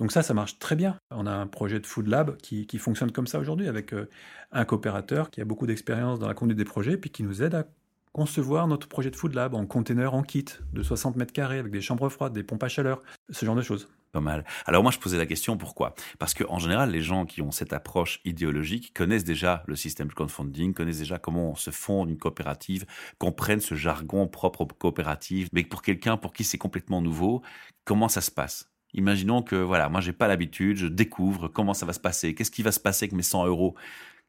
Donc 0.00 0.12
ça, 0.12 0.22
ça 0.22 0.34
marche 0.34 0.58
très 0.58 0.76
bien. 0.76 0.98
On 1.10 1.26
a 1.26 1.32
un 1.32 1.46
projet 1.46 1.78
de 1.78 1.86
Food 1.86 2.08
Lab 2.08 2.36
qui, 2.38 2.66
fonctionne 2.78 3.12
comme 3.12 3.26
ça 3.26 3.38
aujourd'hui, 3.38 3.68
avec 3.68 3.92
euh, 3.92 4.08
un 4.50 4.64
coopérateur 4.64 5.30
qui 5.30 5.40
a 5.40 5.44
beaucoup 5.44 5.66
d'expérience 5.66 6.18
dans 6.18 6.26
la 6.26 6.34
conduite 6.34 6.58
des 6.58 6.64
projets, 6.64 6.96
puis 6.96 7.10
qui 7.10 7.22
nous 7.22 7.42
aide 7.42 7.54
à 7.54 7.66
concevoir 8.14 8.68
notre 8.68 8.88
projet 8.88 9.10
de 9.10 9.16
Food 9.16 9.34
Lab 9.34 9.54
en 9.54 9.66
container 9.66 10.14
en 10.14 10.22
kit 10.22 10.44
de 10.72 10.82
60 10.82 11.16
mètres 11.16 11.32
carrés, 11.32 11.58
avec 11.58 11.72
des 11.72 11.80
chambres 11.80 12.08
froides, 12.08 12.32
des 12.32 12.44
pompes 12.44 12.62
à 12.62 12.68
chaleur, 12.68 13.02
ce 13.28 13.44
genre 13.44 13.56
de 13.56 13.62
choses. 13.62 13.88
Pas 14.12 14.20
mal. 14.20 14.44
Alors 14.66 14.84
moi, 14.84 14.92
je 14.92 15.00
posais 15.00 15.18
la 15.18 15.26
question 15.26 15.56
pourquoi? 15.56 15.96
Parce 16.20 16.32
qu'en 16.32 16.60
général, 16.60 16.92
les 16.92 17.00
gens 17.00 17.26
qui 17.26 17.42
ont 17.42 17.50
cette 17.50 17.72
approche 17.72 18.20
idéologique 18.24 18.94
connaissent 18.94 19.24
déjà 19.24 19.64
le 19.66 19.74
système 19.74 20.06
de 20.06 20.12
crowdfunding, 20.12 20.72
connaissent 20.72 21.00
déjà 21.00 21.18
comment 21.18 21.50
on 21.50 21.54
se 21.56 21.72
fonde 21.72 22.08
une 22.08 22.16
coopérative, 22.16 22.86
comprennent 23.18 23.60
ce 23.60 23.74
jargon 23.74 24.28
propre 24.28 24.60
aux 24.60 24.66
coopératives. 24.66 25.48
Mais 25.52 25.64
pour 25.64 25.82
quelqu'un 25.82 26.16
pour 26.16 26.32
qui 26.32 26.44
c'est 26.44 26.56
complètement 26.58 27.02
nouveau, 27.02 27.42
comment 27.84 28.08
ça 28.08 28.20
se 28.20 28.30
passe? 28.30 28.70
Imaginons 28.92 29.42
que, 29.42 29.56
voilà, 29.56 29.88
moi, 29.88 30.00
j'ai 30.00 30.12
pas 30.12 30.28
l'habitude, 30.28 30.76
je 30.76 30.86
découvre 30.86 31.48
comment 31.48 31.74
ça 31.74 31.84
va 31.84 31.92
se 31.92 31.98
passer. 31.98 32.36
Qu'est-ce 32.36 32.52
qui 32.52 32.62
va 32.62 32.70
se 32.70 32.78
passer 32.78 33.06
avec 33.06 33.12
mes 33.14 33.24
100 33.24 33.46
euros? 33.46 33.74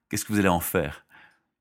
Qu'est-ce 0.09 0.25
que 0.25 0.33
vous 0.33 0.39
allez 0.39 0.47
en 0.47 0.59
faire? 0.59 1.04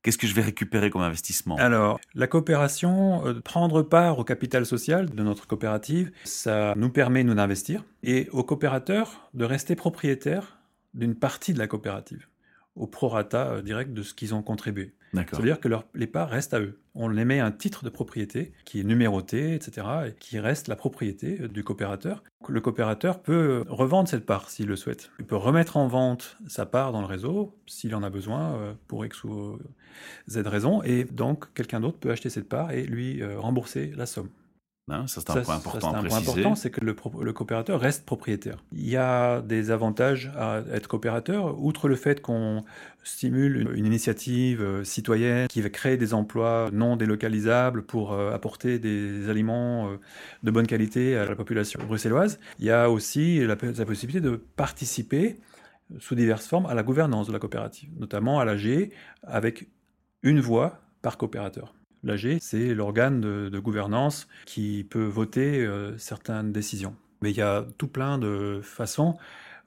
Qu'est-ce 0.05 0.19
que 0.19 0.27
je 0.27 0.35
vais 0.35 0.43
récupérer 0.43 0.91
comme 0.91 1.01
investissement? 1.01 1.55
Alors, 1.55 1.99
la 2.13 2.27
coopération, 2.27 3.25
euh, 3.25 3.41
prendre 3.41 3.81
part 3.81 4.19
au 4.19 4.23
capital 4.23 4.63
social 4.63 5.09
de 5.09 5.23
notre 5.23 5.47
coopérative, 5.47 6.11
ça 6.25 6.75
nous 6.77 6.91
permet, 6.91 7.23
nous, 7.23 7.33
d'investir 7.33 7.83
et 8.03 8.29
aux 8.31 8.43
coopérateurs 8.43 9.31
de 9.33 9.45
rester 9.45 9.75
propriétaires 9.75 10.59
d'une 10.93 11.15
partie 11.15 11.55
de 11.55 11.57
la 11.57 11.65
coopérative 11.65 12.27
au 12.75 12.87
prorata 12.87 13.47
euh, 13.47 13.61
direct 13.61 13.93
de 13.93 14.03
ce 14.03 14.13
qu'ils 14.13 14.33
ont 14.33 14.41
contribué. 14.41 14.93
Ça 15.13 15.37
veut 15.37 15.43
dire 15.43 15.61
que 15.61 15.69
les 15.93 16.07
parts 16.07 16.29
restent 16.29 16.53
à 16.53 16.59
eux. 16.59 16.77
On 16.93 17.15
émet 17.15 17.39
un 17.39 17.51
titre 17.51 17.85
de 17.85 17.89
propriété 17.89 18.51
qui 18.65 18.81
est 18.81 18.83
numéroté, 18.83 19.55
etc., 19.55 19.87
et 20.07 20.13
qui 20.19 20.39
reste 20.39 20.67
la 20.67 20.75
propriété 20.75 21.39
euh, 21.41 21.47
du 21.47 21.63
coopérateur. 21.63 22.21
Le 22.49 22.59
coopérateur 22.59 23.21
peut 23.21 23.63
revendre 23.69 24.09
cette 24.09 24.25
part 24.25 24.49
s'il 24.49 24.67
le 24.67 24.75
souhaite. 24.75 25.11
Il 25.19 25.25
peut 25.25 25.37
remettre 25.37 25.77
en 25.77 25.87
vente 25.87 26.37
sa 26.47 26.65
part 26.65 26.91
dans 26.91 26.99
le 26.99 27.07
réseau 27.07 27.55
s'il 27.65 27.95
en 27.95 28.03
a 28.03 28.09
besoin 28.09 28.55
euh, 28.55 28.73
pour 28.87 29.05
X 29.05 29.23
ou 29.23 29.57
Z 30.29 30.39
raison, 30.39 30.83
et 30.83 31.05
donc 31.05 31.53
quelqu'un 31.53 31.79
d'autre 31.79 31.97
peut 31.97 32.11
acheter 32.11 32.29
cette 32.29 32.49
part 32.49 32.71
et 32.71 32.83
lui 32.83 33.23
rembourser 33.23 33.93
la 33.95 34.05
somme. 34.05 34.29
Hein, 34.87 35.07
ça, 35.07 35.19
c'est 35.21 35.31
un 35.31 35.41
point 35.41 35.55
important 35.55 35.93
à 35.93 35.93
préciser. 35.93 36.15
Un 36.15 36.21
point 36.21 36.33
important, 36.33 36.55
c'est 36.55 36.69
que 36.69 36.79
le, 36.81 36.95
le, 37.19 37.33
coopérateur 37.33 37.79
reste 37.79 38.05
propriétaire. 38.05 38.63
Il 38.71 38.87
y 38.87 38.97
a 38.97 39.41
des 39.41 39.71
avantages 39.71 40.31
à 40.37 40.61
être 40.71 40.87
coopérateur, 40.87 41.59
outre 41.59 41.87
le 41.87 41.95
fait 41.95 42.21
qu'on 42.21 42.63
stimule 43.03 43.67
une, 43.75 43.85
initiative 43.85 44.61
euh, 44.61 44.83
citoyenne 44.83 45.47
qui 45.47 45.63
va 45.63 45.69
créer 45.69 45.97
des 45.97 46.13
emplois 46.13 46.69
non 46.71 46.97
délocalisables 46.97 47.81
pour 47.81 48.13
euh, 48.13 48.31
apporter 48.31 48.77
des 48.77 49.27
aliments 49.27 49.89
euh, 49.89 49.97
de 50.43 50.51
bonne 50.51 50.67
qualité 50.67 51.17
à 51.17 51.25
la 51.25 51.35
population 51.35 51.79
bruxelloise. 51.83 52.39
Il 52.59 52.65
y 52.65 52.71
a 52.71 52.91
aussi 52.91 53.39
la, 53.39 53.55
la 53.55 53.85
possibilité 53.85 54.21
de 54.21 54.35
participer 54.55 55.37
sous 55.97 56.13
diverses 56.13 56.45
formes 56.45 56.67
à 56.67 56.75
la 56.75 56.83
gouvernance 56.83 57.25
de 57.25 57.33
la 57.33 57.39
coopérative, 57.39 57.89
notamment 57.97 58.39
à 58.39 58.45
l'AG, 58.45 58.91
avec 59.23 59.67
une 60.21 60.41
voix 60.41 60.79
par 61.01 61.17
coopérateur. 61.17 61.73
L'AG, 62.05 62.37
c'est 62.39 62.75
l'organe 62.75 63.19
de, 63.19 63.59
gouvernance 63.59 64.27
qui 64.45 64.85
peut 64.87 65.05
voter 65.05 65.65
euh, 65.65 65.97
certaines 65.97 66.51
décisions. 66.51 66.95
Mais 67.21 67.31
il 67.31 67.37
y 67.37 67.41
a 67.41 67.65
tout 67.79 67.87
plein 67.87 68.19
de 68.19 68.59
façons 68.61 69.17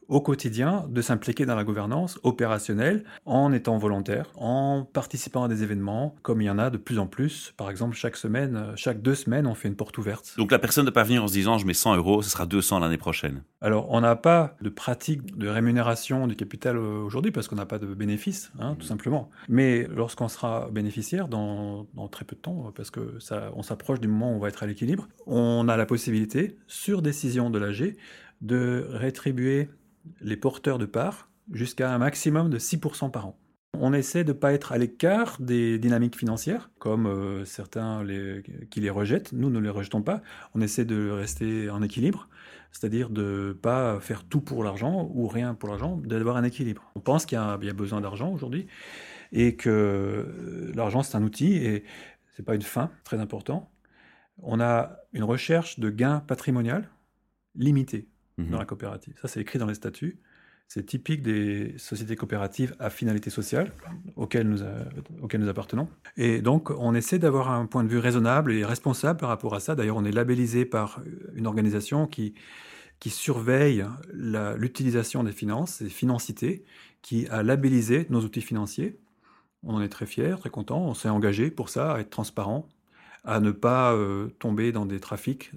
au 0.08 0.20
quotidien 0.20 0.86
de 0.88 1.02
s'impliquer 1.02 1.46
dans 1.46 1.54
la 1.54 1.64
gouvernance 1.64 2.18
opérationnelle 2.22 3.04
en 3.26 3.52
étant 3.52 3.78
volontaire, 3.78 4.30
en 4.36 4.84
participant 4.84 5.44
à 5.44 5.48
des 5.48 5.62
événements, 5.62 6.14
comme 6.22 6.40
il 6.40 6.46
y 6.46 6.50
en 6.50 6.58
a 6.58 6.70
de 6.70 6.78
plus 6.78 6.98
en 6.98 7.06
plus. 7.06 7.52
Par 7.56 7.70
exemple, 7.70 7.94
chaque 7.94 8.16
semaine, 8.16 8.72
chaque 8.74 9.02
deux 9.02 9.14
semaines, 9.14 9.46
on 9.46 9.54
fait 9.54 9.68
une 9.68 9.76
porte 9.76 9.96
ouverte. 9.98 10.34
Donc 10.38 10.50
la 10.50 10.58
personne 10.58 10.84
ne 10.84 10.90
peut 10.90 10.94
pas 10.94 11.04
venir 11.04 11.22
en 11.22 11.28
se 11.28 11.32
disant 11.34 11.58
je 11.58 11.66
mets 11.66 11.74
100 11.74 11.96
euros, 11.96 12.22
ce 12.22 12.30
sera 12.30 12.46
200 12.46 12.80
l'année 12.80 12.96
prochaine. 12.96 13.42
Alors 13.60 13.90
on 13.90 14.00
n'a 14.00 14.16
pas 14.16 14.56
de 14.62 14.68
pratique 14.68 15.36
de 15.36 15.48
rémunération 15.48 16.26
du 16.26 16.36
capital 16.36 16.76
euh, 16.76 17.02
aujourd'hui 17.02 17.30
parce 17.30 17.48
qu'on 17.48 17.56
n'a 17.56 17.66
pas 17.66 17.78
de 17.78 17.86
bénéfice, 17.86 18.50
hein, 18.58 18.76
tout 18.78 18.84
mmh. 18.84 18.88
simplement. 18.88 19.30
Mais 19.48 19.86
lorsqu'on 19.94 20.28
sera 20.28 20.68
bénéficiaire 20.70 21.28
dans, 21.28 21.86
très 22.10 22.24
peu 22.24 22.36
de 22.36 22.40
temps, 22.40 22.72
parce 22.74 22.90
que 22.90 23.18
ça, 23.18 23.50
on 23.54 23.62
s'approche 23.62 24.00
du 24.00 24.08
moment 24.08 24.32
où 24.32 24.36
on 24.36 24.38
va 24.38 24.48
être 24.48 24.62
à 24.62 24.66
l'équilibre, 24.66 25.08
on 25.26 25.68
a 25.68 25.76
la 25.76 25.86
possibilité, 25.86 26.56
sur 26.66 27.02
décision 27.02 27.50
de 27.50 27.58
l'AG, 27.58 27.96
de 28.40 28.86
rétribuer 28.90 29.68
les 30.20 30.36
porteurs 30.36 30.78
de 30.78 30.86
parts 30.86 31.28
jusqu'à 31.52 31.92
un 31.92 31.98
maximum 31.98 32.50
de 32.50 32.58
6% 32.58 33.10
par 33.10 33.26
an. 33.26 33.38
On 33.74 33.92
essaie 33.92 34.24
de 34.24 34.32
ne 34.32 34.38
pas 34.38 34.52
être 34.52 34.72
à 34.72 34.78
l'écart 34.78 35.36
des 35.40 35.78
dynamiques 35.78 36.16
financières, 36.16 36.70
comme 36.78 37.06
euh, 37.06 37.44
certains 37.44 38.04
qui 38.70 38.80
les 38.80 38.90
rejettent. 38.90 39.32
Nous 39.32 39.50
ne 39.50 39.60
les 39.60 39.68
rejetons 39.68 40.02
pas. 40.02 40.22
On 40.54 40.60
essaie 40.60 40.84
de 40.84 41.10
rester 41.10 41.70
en 41.70 41.82
équilibre, 41.82 42.28
c'est-à-dire 42.72 43.10
de 43.10 43.48
ne 43.48 43.52
pas 43.52 44.00
faire 44.00 44.24
tout 44.24 44.40
pour 44.40 44.64
l'argent 44.64 45.08
ou 45.14 45.28
rien 45.28 45.54
pour 45.54 45.68
l'argent, 45.68 45.96
d'avoir 45.96 46.36
un 46.36 46.44
équilibre. 46.44 46.90
On 46.96 47.00
pense 47.00 47.26
qu'il 47.26 47.36
y, 47.36 47.40
a 47.40 47.72
besoin 47.72 48.00
d'argent 48.00 48.32
aujourd'hui 48.32 48.66
et 49.32 49.54
que 49.56 49.68
euh, 49.68 50.72
l'argent 50.74 51.02
c'est 51.02 51.16
un 51.16 51.22
outil 51.22 51.54
et 51.54 51.84
ce 52.34 52.42
n'est 52.42 52.46
pas 52.46 52.54
une 52.54 52.62
fin, 52.62 52.90
très 53.04 53.20
important. 53.20 53.70
On 54.42 54.60
a 54.60 54.96
une 55.12 55.24
recherche 55.24 55.78
de 55.78 55.90
gains 55.90 56.20
patrimonial 56.20 56.88
dans 58.38 58.44
mhm. 58.44 58.58
la 58.58 58.64
coopérative. 58.64 59.14
Ça, 59.20 59.28
c'est 59.28 59.40
écrit 59.40 59.58
dans 59.58 59.66
les 59.66 59.74
statuts. 59.74 60.18
C'est 60.68 60.84
typique 60.84 61.22
des 61.22 61.74
sociétés 61.78 62.14
coopératives 62.14 62.76
à 62.78 62.90
finalité 62.90 63.30
sociale 63.30 63.72
auxquelles 64.16 64.46
nous, 64.46 64.58
auxquelles 65.22 65.40
nous 65.40 65.48
appartenons. 65.48 65.88
Et 66.18 66.42
donc, 66.42 66.70
on 66.70 66.94
essaie 66.94 67.18
d'avoir 67.18 67.50
un 67.50 67.64
point 67.64 67.84
de 67.84 67.88
vue 67.88 67.98
raisonnable 67.98 68.52
et 68.52 68.66
responsable 68.66 69.18
par 69.18 69.30
rapport 69.30 69.54
à 69.54 69.60
ça. 69.60 69.74
D'ailleurs, 69.74 69.96
on 69.96 70.04
est 70.04 70.12
labellisé 70.12 70.66
par 70.66 71.00
une 71.34 71.46
organisation 71.46 72.06
qui, 72.06 72.34
qui 73.00 73.08
surveille 73.08 73.86
l'utilisation 74.12 75.24
des 75.24 75.32
finances, 75.32 75.82
des 75.82 75.88
financités, 75.88 76.64
qui 77.00 77.26
a 77.28 77.42
labellisé 77.42 78.06
nos 78.10 78.20
outils 78.20 78.42
financiers. 78.42 78.98
On 79.62 79.74
en 79.74 79.80
est 79.80 79.88
très 79.88 80.04
fiers, 80.04 80.36
très 80.38 80.50
contents. 80.50 80.82
On 80.82 80.94
s'est 80.94 81.08
engagé 81.08 81.50
pour 81.50 81.70
ça, 81.70 81.94
à 81.94 82.00
être 82.00 82.10
transparent, 82.10 82.68
à 83.24 83.40
ne 83.40 83.50
pas 83.50 83.92
euh, 83.92 84.28
tomber 84.38 84.72
dans 84.72 84.86
des 84.86 85.00
trafics 85.00 85.50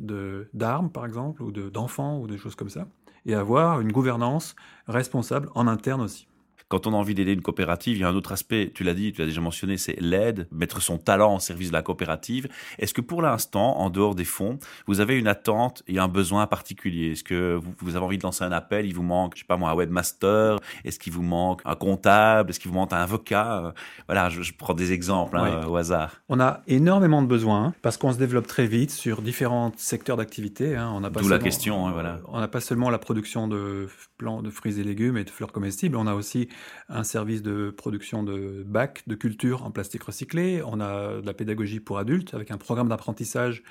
d'armes, 0.54 0.90
par 0.90 1.06
exemple, 1.06 1.44
ou 1.44 1.52
d'enfants, 1.52 2.20
ou 2.20 2.28
des 2.28 2.38
choses 2.38 2.56
comme 2.56 2.70
ça, 2.70 2.88
et 3.26 3.36
avoir 3.36 3.82
une 3.82 3.92
gouvernance 3.92 4.56
responsable 4.88 5.50
en 5.56 5.68
interne 5.68 6.02
aussi. 6.02 6.28
Quand 6.72 6.88
on 6.88 6.94
a 6.94 6.96
envie 6.96 7.14
d'aider 7.14 7.34
une 7.34 7.42
coopérative, 7.42 7.98
il 7.98 8.00
y 8.00 8.04
a 8.06 8.08
un 8.08 8.16
autre 8.16 8.32
aspect, 8.32 8.72
tu 8.74 8.86
l'as 8.86 8.94
dit, 8.94 9.12
tu 9.12 9.20
l'as 9.20 9.28
déjà 9.28 9.42
mentionné, 9.42 9.76
c'est 9.76 10.00
l'aide, 10.00 10.48
mettre 10.54 10.82
son 10.82 10.98
talent 10.98 11.36
au 11.36 11.40
service 11.40 11.68
de 11.68 11.74
la 11.74 11.82
coopérative. 11.82 12.48
Est-ce 12.80 12.94
que 12.94 13.02
pour 13.02 13.22
l'instant, 13.22 13.78
en 13.80 13.90
dehors 13.90 14.16
des 14.16 14.24
fonds, 14.24 14.58
vous 14.88 15.02
avez 15.02 15.20
une 15.20 15.28
attente 15.28 15.84
et 15.90 16.00
un 16.00 16.08
besoin 16.08 16.48
particulier? 16.48 17.12
Est-ce 17.12 17.26
que 17.26 17.60
vous, 17.82 17.98
avez 17.98 18.06
envie 18.06 18.18
de 18.18 18.24
lancer 18.24 18.46
un 18.46 18.54
appel 18.54 18.86
Il 18.86 18.96
vous 18.96 19.04
manque, 19.04 19.34
je 19.36 19.42
sais 19.42 19.46
pas 19.46 19.58
moi, 19.58 19.72
un 19.72 19.74
webmaster? 19.74 20.60
Est-ce 20.86 20.98
qu'il 20.98 21.12
vous 21.12 21.24
manque 21.24 21.60
un 21.66 21.76
comptable? 21.76 22.52
Est-ce 22.52 22.60
qu'il 22.62 22.72
vous 22.72 22.78
manque 22.78 22.94
un 22.94 23.02
avocat? 23.02 23.74
Voilà, 24.08 24.30
je, 24.30 24.54
prends 24.58 24.74
des 24.74 24.94
exemples 24.94 25.36
hein, 25.36 25.68
au 25.68 25.76
hasard. 25.76 26.22
On 26.30 26.40
a 26.40 26.62
énormément 26.68 27.22
de 27.22 27.28
besoins 27.28 27.66
hein, 27.66 27.74
parce 27.82 27.98
qu'on 27.98 28.14
se 28.14 28.18
développe 28.18 28.48
très 28.48 28.66
vite 28.66 28.92
sur 28.92 29.22
différents 29.22 29.74
secteurs 29.76 30.16
d'activité. 30.16 30.78
Hein. 30.78 31.02
D'où 31.20 31.28
la 31.28 31.40
question, 31.40 31.92
voilà. 31.92 32.22
On 32.30 32.40
n'a 32.40 32.48
pas 32.48 32.62
seulement 32.62 32.90
la 32.90 32.98
production 32.98 33.50
de 33.50 33.90
plants 34.18 34.42
de 34.42 34.50
fruits 34.50 34.80
et 34.80 34.84
légumes 34.86 35.18
et 35.18 35.26
de 35.26 35.30
fleurs 35.30 35.52
comestibles, 35.52 35.98
on 35.98 36.08
a 36.08 36.14
aussi 36.14 36.48
un 36.90 37.04
service 37.04 37.42
de 37.42 37.70
production 37.70 38.24
de 38.24 38.64
bacs 38.66 39.04
de 39.08 39.16
culture 39.16 39.64
en 39.66 39.72
plastique 39.72 40.04
recyclé. 40.04 40.62
On 40.66 40.80
a 40.80 41.22
de 41.22 41.26
la 41.26 41.34
pédagogie 41.34 41.80
pour 41.80 41.98
adultes 41.98 42.34
avec 42.34 42.52
un 42.52 42.58
programme 42.58 42.90
d'apprentissage 42.90 43.64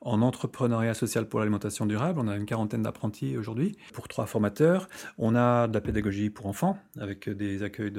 en 0.00 0.20
entrepreneuriat 0.22 0.94
social 0.94 1.26
pour 1.26 1.40
l'alimentation 1.40 1.86
durable. 1.86 2.20
On 2.22 2.28
a 2.28 2.36
une 2.36 2.46
quarantaine 2.46 2.82
d'apprentis 2.82 3.36
aujourd'hui 3.36 3.76
pour 3.92 4.06
trois 4.06 4.26
formateurs. 4.26 4.88
On 5.18 5.34
a 5.34 5.66
de 5.66 5.74
la 5.74 5.80
pédagogie 5.80 6.30
pour 6.30 6.46
enfants 6.46 6.78
avec 7.00 7.28
des 7.28 7.62
accueils 7.62 7.92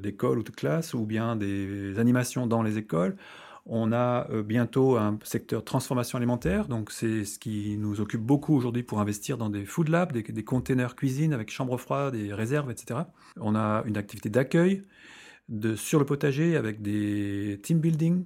d'écoles 0.00 0.38
ou 0.38 0.42
de 0.42 0.50
classes 0.50 0.92
ou 0.92 1.06
bien 1.06 1.36
des 1.36 1.98
animations 1.98 2.46
dans 2.46 2.62
les 2.62 2.78
écoles. 2.78 3.16
On 3.64 3.92
a 3.92 4.28
euh, 4.30 4.42
bientôt 4.42 4.96
un 4.96 5.18
secteur 5.22 5.64
transformation 5.64 6.16
alimentaire, 6.18 6.66
donc 6.66 6.90
c'est 6.90 7.24
ce 7.24 7.38
qui 7.38 7.76
nous 7.78 8.00
occupe 8.00 8.20
beaucoup 8.20 8.56
aujourd'hui 8.56 8.82
pour 8.82 9.00
investir 9.00 9.38
dans 9.38 9.50
des 9.50 9.64
food 9.64 9.88
labs, 9.88 10.12
des, 10.12 10.44
containers 10.44 10.96
cuisine 10.96 11.32
avec 11.32 11.50
chambre 11.50 11.76
froide, 11.78 12.14
des 12.14 12.34
réserves, 12.34 12.70
etc. 12.72 13.00
On 13.38 13.54
a 13.54 13.84
une 13.86 13.96
activité 13.96 14.30
d'accueil 14.30 14.82
sur 15.76 15.98
le 16.00 16.04
potager 16.04 16.56
avec 16.56 16.82
des 16.82 17.60
team 17.62 17.78
building, 17.78 18.24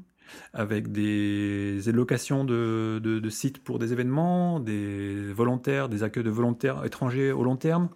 avec 0.55 0.91
des 0.91 1.81
locations 1.93 2.45
de, 2.45 3.29
sites 3.29 3.63
pour 3.63 3.79
des 3.79 3.93
événements, 3.93 4.59
des 4.59 5.33
volontaires, 5.33 5.89
des 5.89 6.03
accueils 6.03 6.25
de 6.25 6.31
volontaires 6.31 6.85
étrangers 6.85 7.33
au 7.33 7.45
long 7.45 7.57
terme. 7.57 7.91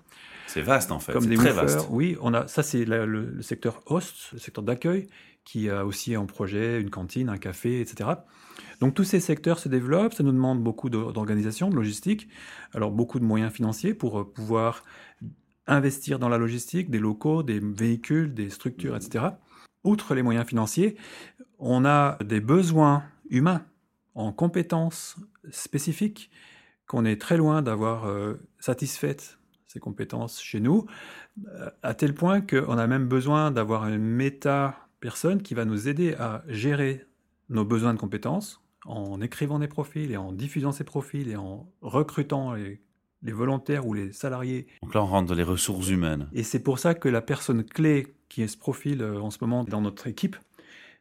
C'est 0.52 0.62
vaste 0.62 0.90
en 0.90 0.98
fait, 0.98 1.12
c'est 1.20 1.34
très 1.34 1.52
vaste. 1.52 1.86
Oui, 1.90 2.16
on 2.20 2.34
a 2.34 2.48
ça 2.48 2.64
c'est 2.64 2.84
le, 2.84 3.06
le, 3.06 3.40
secteur 3.40 3.82
host, 3.86 4.30
le 4.32 4.38
secteur 4.40 4.64
d'accueil 4.64 5.06
qui 5.44 5.70
a 5.70 5.86
aussi 5.86 6.16
en 6.16 6.26
projet 6.26 6.80
une 6.80 6.90
cantine, 6.90 7.28
un 7.28 7.38
café, 7.38 7.80
etc. 7.80 8.10
Donc 8.80 8.94
tous 8.94 9.04
ces 9.04 9.20
secteurs 9.20 9.60
se 9.60 9.68
développent, 9.68 10.12
ça 10.12 10.22
nous 10.22 10.32
demande 10.32 10.62
beaucoup 10.62 10.90
d'organisation, 10.90 11.70
de 11.70 11.76
logistique, 11.76 12.28
alors 12.72 12.90
beaucoup 12.90 13.20
de 13.20 13.24
moyens 13.24 13.52
financiers 13.52 13.94
pour 13.94 14.20
euh, 14.20 14.24
pouvoir 14.24 14.82
investir 15.66 16.18
dans 16.18 16.28
la 16.28 16.36
logistique, 16.38 16.90
des 16.90 16.98
locaux, 16.98 17.42
des 17.42 17.60
véhicules, 17.60 18.34
des 18.34 18.50
structures, 18.50 18.96
etc. 18.96 19.26
Outre 19.84 20.14
les 20.14 20.22
moyens 20.22 20.46
financiers, 20.46 20.96
on 21.58 21.84
a 21.84 22.18
des 22.24 22.40
besoins 22.40 23.04
humains 23.28 23.64
en 24.14 24.32
compétences 24.32 25.16
spécifiques 25.50 26.30
qu'on 26.86 27.04
est 27.04 27.20
très 27.20 27.36
loin 27.36 27.62
d'avoir 27.62 28.06
euh, 28.06 28.34
satisfaites 28.58 29.39
ces 29.70 29.78
compétences 29.78 30.42
chez 30.42 30.58
nous, 30.58 30.86
euh, 31.46 31.70
à 31.84 31.94
tel 31.94 32.12
point 32.12 32.40
qu'on 32.40 32.76
a 32.76 32.86
même 32.88 33.06
besoin 33.06 33.52
d'avoir 33.52 33.86
une 33.86 34.02
méta 34.02 34.88
personne 34.98 35.42
qui 35.42 35.54
va 35.54 35.64
nous 35.64 35.88
aider 35.88 36.14
à 36.14 36.42
gérer 36.48 37.06
nos 37.50 37.64
besoins 37.64 37.94
de 37.94 37.98
compétences 37.98 38.60
en 38.84 39.20
écrivant 39.20 39.60
des 39.60 39.68
profils 39.68 40.10
et 40.10 40.16
en 40.16 40.32
diffusant 40.32 40.72
ces 40.72 40.82
profils 40.82 41.28
et 41.28 41.36
en 41.36 41.70
recrutant 41.82 42.54
les, 42.54 42.80
volontaires 43.22 43.86
ou 43.86 43.94
les 43.94 44.12
salariés. 44.12 44.66
Donc 44.82 44.94
là, 44.94 45.04
on 45.04 45.06
rentre 45.06 45.28
dans 45.28 45.34
les 45.36 45.44
ressources 45.44 45.88
humaines. 45.88 46.28
Et 46.32 46.42
c'est 46.42 46.62
pour 46.62 46.80
ça 46.80 46.94
que 46.94 47.08
la 47.08 47.22
personne 47.22 47.62
clé 47.62 48.16
qui 48.28 48.42
est 48.42 48.48
ce 48.48 48.58
profil 48.58 49.02
euh, 49.02 49.20
en 49.20 49.30
ce 49.30 49.38
moment 49.40 49.62
dans 49.62 49.80
notre 49.80 50.08
équipe, 50.08 50.36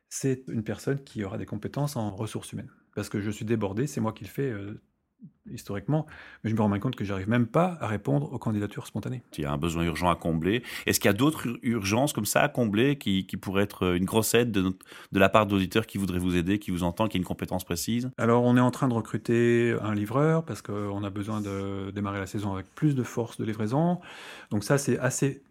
c'est 0.09 0.43
une 0.47 0.63
personne 0.63 1.03
qui 1.03 1.23
aura 1.23 1.39
des 1.39 1.47
compétences 1.47 1.95
en 1.95 2.15
ressources 2.15 2.51
humaines. 2.53 2.71
Parce 2.93 3.09
que 3.09 3.19
je 3.19 3.31
suis 3.31 3.45
débordé, 3.45 3.87
c'est 3.87 4.01
moi 4.01 4.13
qui 4.13 4.25
le 4.25 4.29
fais 4.29 4.51
euh, 4.51 4.79
historiquement, 5.51 6.05
mais 6.43 6.49
je 6.49 6.55
me 6.55 6.61
rends 6.61 6.79
compte 6.79 6.95
que 6.95 7.03
j'arrive 7.03 7.29
même 7.29 7.47
pas 7.47 7.77
à 7.81 7.87
répondre 7.87 8.31
aux 8.31 8.37
candidatures 8.37 8.87
spontanées. 8.87 9.23
Il 9.37 9.43
y 9.43 9.45
a 9.45 9.51
un 9.51 9.57
besoin 9.57 9.83
urgent 9.83 10.09
à 10.09 10.15
combler. 10.15 10.63
Est-ce 10.85 10.99
qu'il 10.99 11.09
y 11.09 11.13
a 11.13 11.17
d'autres 11.17 11.47
urgences 11.63 12.13
comme 12.13 12.25
ça 12.25 12.41
à 12.41 12.49
combler 12.49 12.97
qui, 12.97 13.23
pourraient 13.41 13.63
être 13.63 13.95
une 13.95 14.05
grosse 14.05 14.33
aide 14.33 14.51
de, 14.51 14.77
de 15.11 15.19
la 15.19 15.29
part 15.29 15.45
d'auditeurs 15.45 15.87
qui 15.87 15.97
voudraient 15.97 16.19
vous 16.19 16.35
aider, 16.35 16.59
qui 16.59 16.71
vous 16.71 16.83
entendent, 16.83 17.09
qui 17.09 17.17
ont 17.17 17.21
une 17.21 17.25
compétence 17.25 17.63
précise? 17.63 18.11
Alors, 18.17 18.43
on 18.43 18.57
est 18.57 18.61
en 18.61 18.71
train 18.71 18.87
de 18.87 18.93
recruter 18.93 19.75
un 19.81 19.95
livreur 19.95 20.43
parce 20.43 20.61
qu'on 20.61 21.03
a 21.03 21.09
besoin 21.09 21.41
de 21.41 21.91
démarrer 21.91 22.19
la 22.19 22.27
saison 22.27 22.53
avec 22.53 22.67
plus 22.75 22.95
de 22.95 23.03
force 23.03 23.37
de 23.37 23.45
livraison. 23.45 23.99
Donc 24.51 24.63
ça, 24.63 24.77
c'est 24.77 24.99
assez 24.99 25.41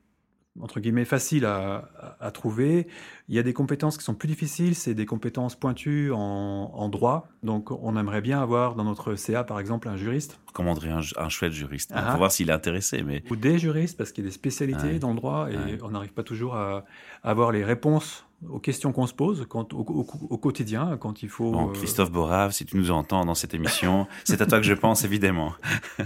entre 0.60 0.80
guillemets, 0.80 1.04
facile 1.04 1.44
à, 1.44 2.30
trouver. 2.32 2.86
Il 3.28 3.34
y 3.34 3.38
a 3.38 3.42
des 3.42 3.52
compétences 3.52 3.96
qui 3.98 4.04
sont 4.04 4.14
plus 4.14 4.28
difficiles, 4.28 4.74
c'est 4.74 4.94
des 4.94 5.06
compétences 5.06 5.54
pointues 5.54 6.10
en, 6.12 6.88
droit. 6.88 7.28
Donc, 7.42 7.70
on 7.70 7.96
aimerait 7.96 8.20
bien 8.20 8.40
avoir 8.40 8.74
dans 8.74 8.84
notre 8.84 9.14
CA, 9.14 9.44
par 9.44 9.60
exemple, 9.60 9.88
un 9.88 9.96
juriste. 9.96 10.38
On 10.46 10.48
recommanderait 10.48 10.90
un, 10.90 11.28
chouette 11.28 11.52
juriste 11.52 11.92
pour 11.92 12.00
ah. 12.00 12.16
voir 12.16 12.32
s'il 12.32 12.50
est 12.50 12.52
intéressé. 12.52 13.02
Mais... 13.02 13.22
Ou 13.30 13.36
des 13.36 13.58
juristes, 13.58 13.96
parce 13.96 14.12
qu'il 14.12 14.24
y 14.24 14.26
a 14.26 14.30
des 14.30 14.34
spécialités 14.34 14.98
dans 14.98 15.10
le 15.10 15.16
droit 15.16 15.48
et 15.50 15.78
on 15.82 15.90
n'arrive 15.90 16.12
pas 16.12 16.22
toujours 16.22 16.56
à, 16.56 16.84
avoir 17.22 17.52
les 17.52 17.64
réponses 17.64 18.24
aux 18.46 18.60
questions 18.60 18.92
qu'on 18.92 19.06
se 19.06 19.14
pose 19.14 19.46
quand, 19.48 19.72
au, 19.74 19.80
au, 19.80 20.38
quotidien, 20.38 20.96
quand 20.96 21.22
il 21.22 21.28
faut. 21.28 21.50
Bon, 21.50 21.68
Christophe 21.68 22.12
Borave, 22.12 22.52
si 22.52 22.64
tu 22.64 22.76
nous 22.76 22.90
entends 22.90 23.24
dans 23.24 23.34
cette 23.34 23.54
émission, 23.54 24.06
c'est 24.24 24.40
à 24.40 24.46
toi 24.46 24.58
que 24.58 24.66
je 24.66 24.74
pense 24.74 25.04
évidemment. 25.04 25.54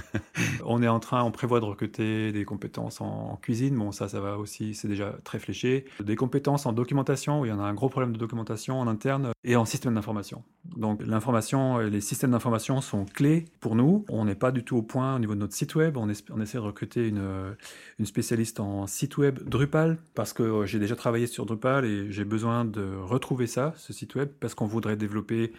on 0.65 0.83
est 0.83 0.89
en 0.89 0.99
train, 0.99 1.23
on 1.23 1.31
prévoit 1.31 1.61
de 1.61 1.67
recruter 1.67 2.33
des 2.33 2.45
compétences 2.45 3.01
en, 3.01 3.39
cuisine. 3.43 3.77
Bon, 3.77 3.93
ça, 3.93 4.09
ça 4.09 4.21
va 4.21 4.39
aussi, 4.39 4.75
c'est 4.75 4.89
déjà 4.89 5.15
très 5.25 5.39
fléché. 5.39 5.85
Des 6.03 6.17
compétences 6.17 6.65
en 6.65 6.73
documentation, 6.73 7.41
où 7.41 7.45
il 7.45 7.51
y 7.51 7.53
en 7.53 7.61
a 7.61 7.65
un 7.65 7.75
gros 7.75 7.89
problème 7.89 8.13
de 8.13 8.19
documentation 8.19 8.81
en 8.81 8.89
interne, 8.89 9.33
et 9.45 9.57
en 9.57 9.65
système 9.65 9.95
d'information. 9.95 10.45
Donc 10.77 11.03
l'information, 11.05 11.79
les 11.79 12.01
systèmes 12.01 12.31
d'information 12.31 12.81
sont 12.81 13.05
clés 13.05 13.47
pour 13.61 13.75
nous. 13.75 14.05
On 14.09 14.25
n'est 14.25 14.37
pas 14.37 14.53
du 14.53 14.65
tout 14.65 14.77
au 14.77 14.83
point 14.83 15.17
au 15.17 15.19
niveau 15.19 15.35
de 15.35 15.41
notre 15.41 15.55
site 15.55 15.75
web. 15.75 15.97
On, 15.97 16.09
on 16.31 16.41
essaie 16.41 16.59
de 16.59 16.63
recruter 16.63 17.09
une, 17.09 17.55
une 17.99 18.07
spécialiste 18.07 18.61
en 18.61 18.87
site 18.87 19.19
web 19.19 19.41
Drupal, 19.45 19.99
parce 20.15 20.33
que 20.33 20.65
j'ai 20.65 20.79
déjà 20.79 20.97
travaillé 20.97 21.27
sur 21.27 21.45
Drupal 21.45 21.85
et 21.85 22.11
j'ai 22.11 22.22
besoin 22.25 22.65
de 22.65 22.97
retrouver 22.97 23.47
ça, 23.47 23.73
ce 23.77 23.93
site 23.93 24.15
web, 24.15 24.31
parce 24.41 24.55
qu'on 24.55 24.67
voudrait 24.67 24.97
développer 24.97 25.53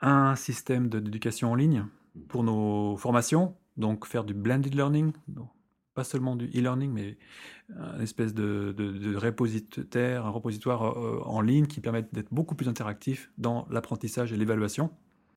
un 0.00 0.34
système 0.36 0.88
d'éducation 0.88 1.52
en 1.52 1.54
ligne 1.54 1.86
pour 2.28 2.44
nos 2.44 2.96
formations, 2.96 3.56
donc 3.76 4.06
faire 4.06 4.24
du 4.24 4.34
blended 4.34 4.74
learning, 4.74 5.12
pas 5.94 6.04
seulement 6.04 6.36
du 6.36 6.46
e-learning, 6.46 6.90
mais 6.90 7.18
une 7.70 8.02
espèce 8.02 8.34
de, 8.34 8.74
de, 8.76 9.16
repositoire, 9.16 10.26
un 10.26 10.30
repositoire 10.30 10.98
euh, 10.98 11.22
en 11.24 11.40
ligne 11.40 11.66
qui 11.66 11.80
permet 11.80 12.04
d'être 12.12 12.32
beaucoup 12.32 12.54
plus 12.54 12.68
interactif 12.68 13.30
dans 13.38 13.66
l'apprentissage 13.70 14.32
et 14.32 14.36
l'évaluation. 14.36 14.90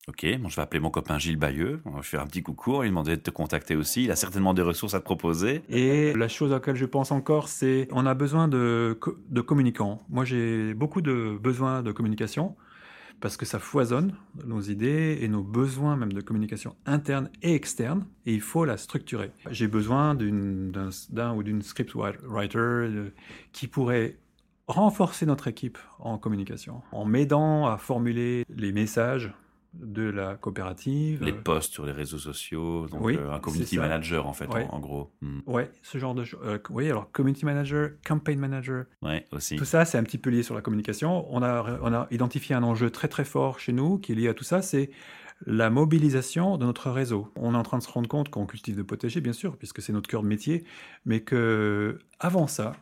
Ok, 0.08 0.24
bon, 0.40 0.50
je 0.50 0.56
vais 0.56 0.62
appeler 0.62 0.80
mon 0.80 0.92
copain 0.92 1.18
Gilles 1.18 1.36
Bayeux, 1.36 1.82
on 1.84 1.90
va 1.90 2.04
faire 2.04 2.22
un 2.22 2.28
petit 2.28 2.44
coucou, 2.44 2.84
il 2.84 2.90
demandait 2.90 3.18
de 3.18 3.22
te 3.22 3.32
contacter 3.32 3.76
aussi, 3.76 4.04
il 4.04 4.12
a 4.12 4.16
certainement 4.16 4.54
des 4.54 4.62
ressources 4.62 4.94
à 4.94 5.00
te 5.00 5.04
proposer. 5.04 5.64
Et 5.68 6.14
la 6.14 6.28
chose 6.28 6.52
à 6.52 6.56
laquelle 6.56 6.76
je 6.76 6.86
pense 6.86 7.12
encore, 7.12 7.48
c'est 7.48 7.88
on 7.92 8.06
a 8.06 8.14
besoin 8.14 8.48
de, 8.48 9.00
de 9.30 9.42
communicants. 9.42 10.04
Moi 10.10 10.24
j'ai 10.24 10.76
beaucoup 10.76 11.02
de 11.02 11.36
besoins 11.42 11.82
de 11.82 11.92
communication, 11.92 12.56
parce 13.20 13.36
que 13.36 13.48
ça 13.48 13.58
foisonne 13.58 14.14
nos 14.46 14.62
idées 14.62 15.18
et 15.22 15.28
nos 15.28 15.42
besoins 15.42 15.96
même 15.96 16.14
de 16.14 16.22
communication 16.22 16.76
interne 16.86 17.32
et 17.42 17.56
externe, 17.56 18.06
et 18.28 18.34
il 18.36 18.42
faut 18.42 18.64
la 18.64 18.78
structurer. 18.78 19.32
J'ai 19.50 19.68
besoin 19.68 20.14
d'un 20.14 21.36
ou 21.36 21.42
d'une 21.42 21.64
script 21.64 21.94
writer 21.96 22.60
euh, 22.60 23.12
qui 23.54 23.66
pourrait 23.66 24.20
renforcer 24.68 25.26
notre 25.26 25.48
équipe 25.48 25.80
en 25.98 26.20
communication, 26.20 26.84
en 26.92 27.06
m'aidant 27.06 27.66
à 27.66 27.78
formuler 27.80 28.46
les 28.50 28.72
messages 28.72 29.34
de 29.80 30.04
la 30.04 30.36
coopérative. 30.36 31.24
Les 31.24 31.34
posts 31.34 31.74
sur 31.74 31.86
les 31.86 31.92
réseaux 31.92 32.18
sociaux, 32.18 32.88
donc 32.88 33.08
euh, 33.10 33.32
un 33.32 33.40
community 33.40 33.78
manager 33.78 34.28
en 34.28 34.34
fait, 34.34 34.48
en, 34.48 34.80
gros. 34.80 35.12
Hmm. 35.22 35.40
Ouais, 35.46 35.72
ce 35.82 35.98
genre 35.98 36.16
de 36.16 36.24
choses. 36.24 36.40
Euh, 36.44 36.60
oui, 36.70 36.90
alors 36.90 37.12
community 37.12 37.46
manager, 37.46 37.92
campaign 38.06 38.40
manager. 38.40 38.86
Ouais, 39.02 39.26
aussi. 39.32 39.56
Tout 39.56 39.66
ça, 39.66 39.86
c'est 39.86 39.98
un 39.98 40.04
petit 40.04 40.18
peu 40.18 40.30
lié 40.30 40.44
sur 40.44 40.56
la 40.56 40.62
communication. 40.62 41.26
On 41.30 41.42
a, 41.42 41.80
on 41.82 41.94
a 41.94 42.08
identifié 42.12 42.56
un 42.56 42.64
enjeu 42.64 42.90
très 42.90 43.08
très 43.08 43.26
fort 43.26 43.60
chez 43.60 43.74
nous 43.74 43.98
qui 43.98 44.12
est 44.12 44.16
lié 44.16 44.28
à 44.28 44.34
tout 44.34 44.44
ça, 44.44 44.62
c'est 44.62 44.90
la 45.46 45.70
mobilisation 45.70 46.58
de 46.58 46.66
notre 46.66 46.90
réseau. 46.90 47.32
On 47.36 47.54
est 47.54 47.58
en 47.58 47.64
train 47.64 47.78
de 47.78 47.84
se 47.84 47.90
rendre 47.90 48.08
compte 48.08 48.30
qu'on 48.30 48.46
cultive 48.46 48.78
de 48.78 48.84
potager, 48.84 49.22
bien 49.22 49.34
sûr, 49.34 49.58
puisque 49.58 49.82
c'est 49.82 49.94
notre 49.94 50.10
cœur 50.10 50.24
de 50.24 50.28
métier, 50.28 50.64
mais 51.06 51.22
que 51.22 52.00
avant 52.20 52.48
ça, 52.48 52.74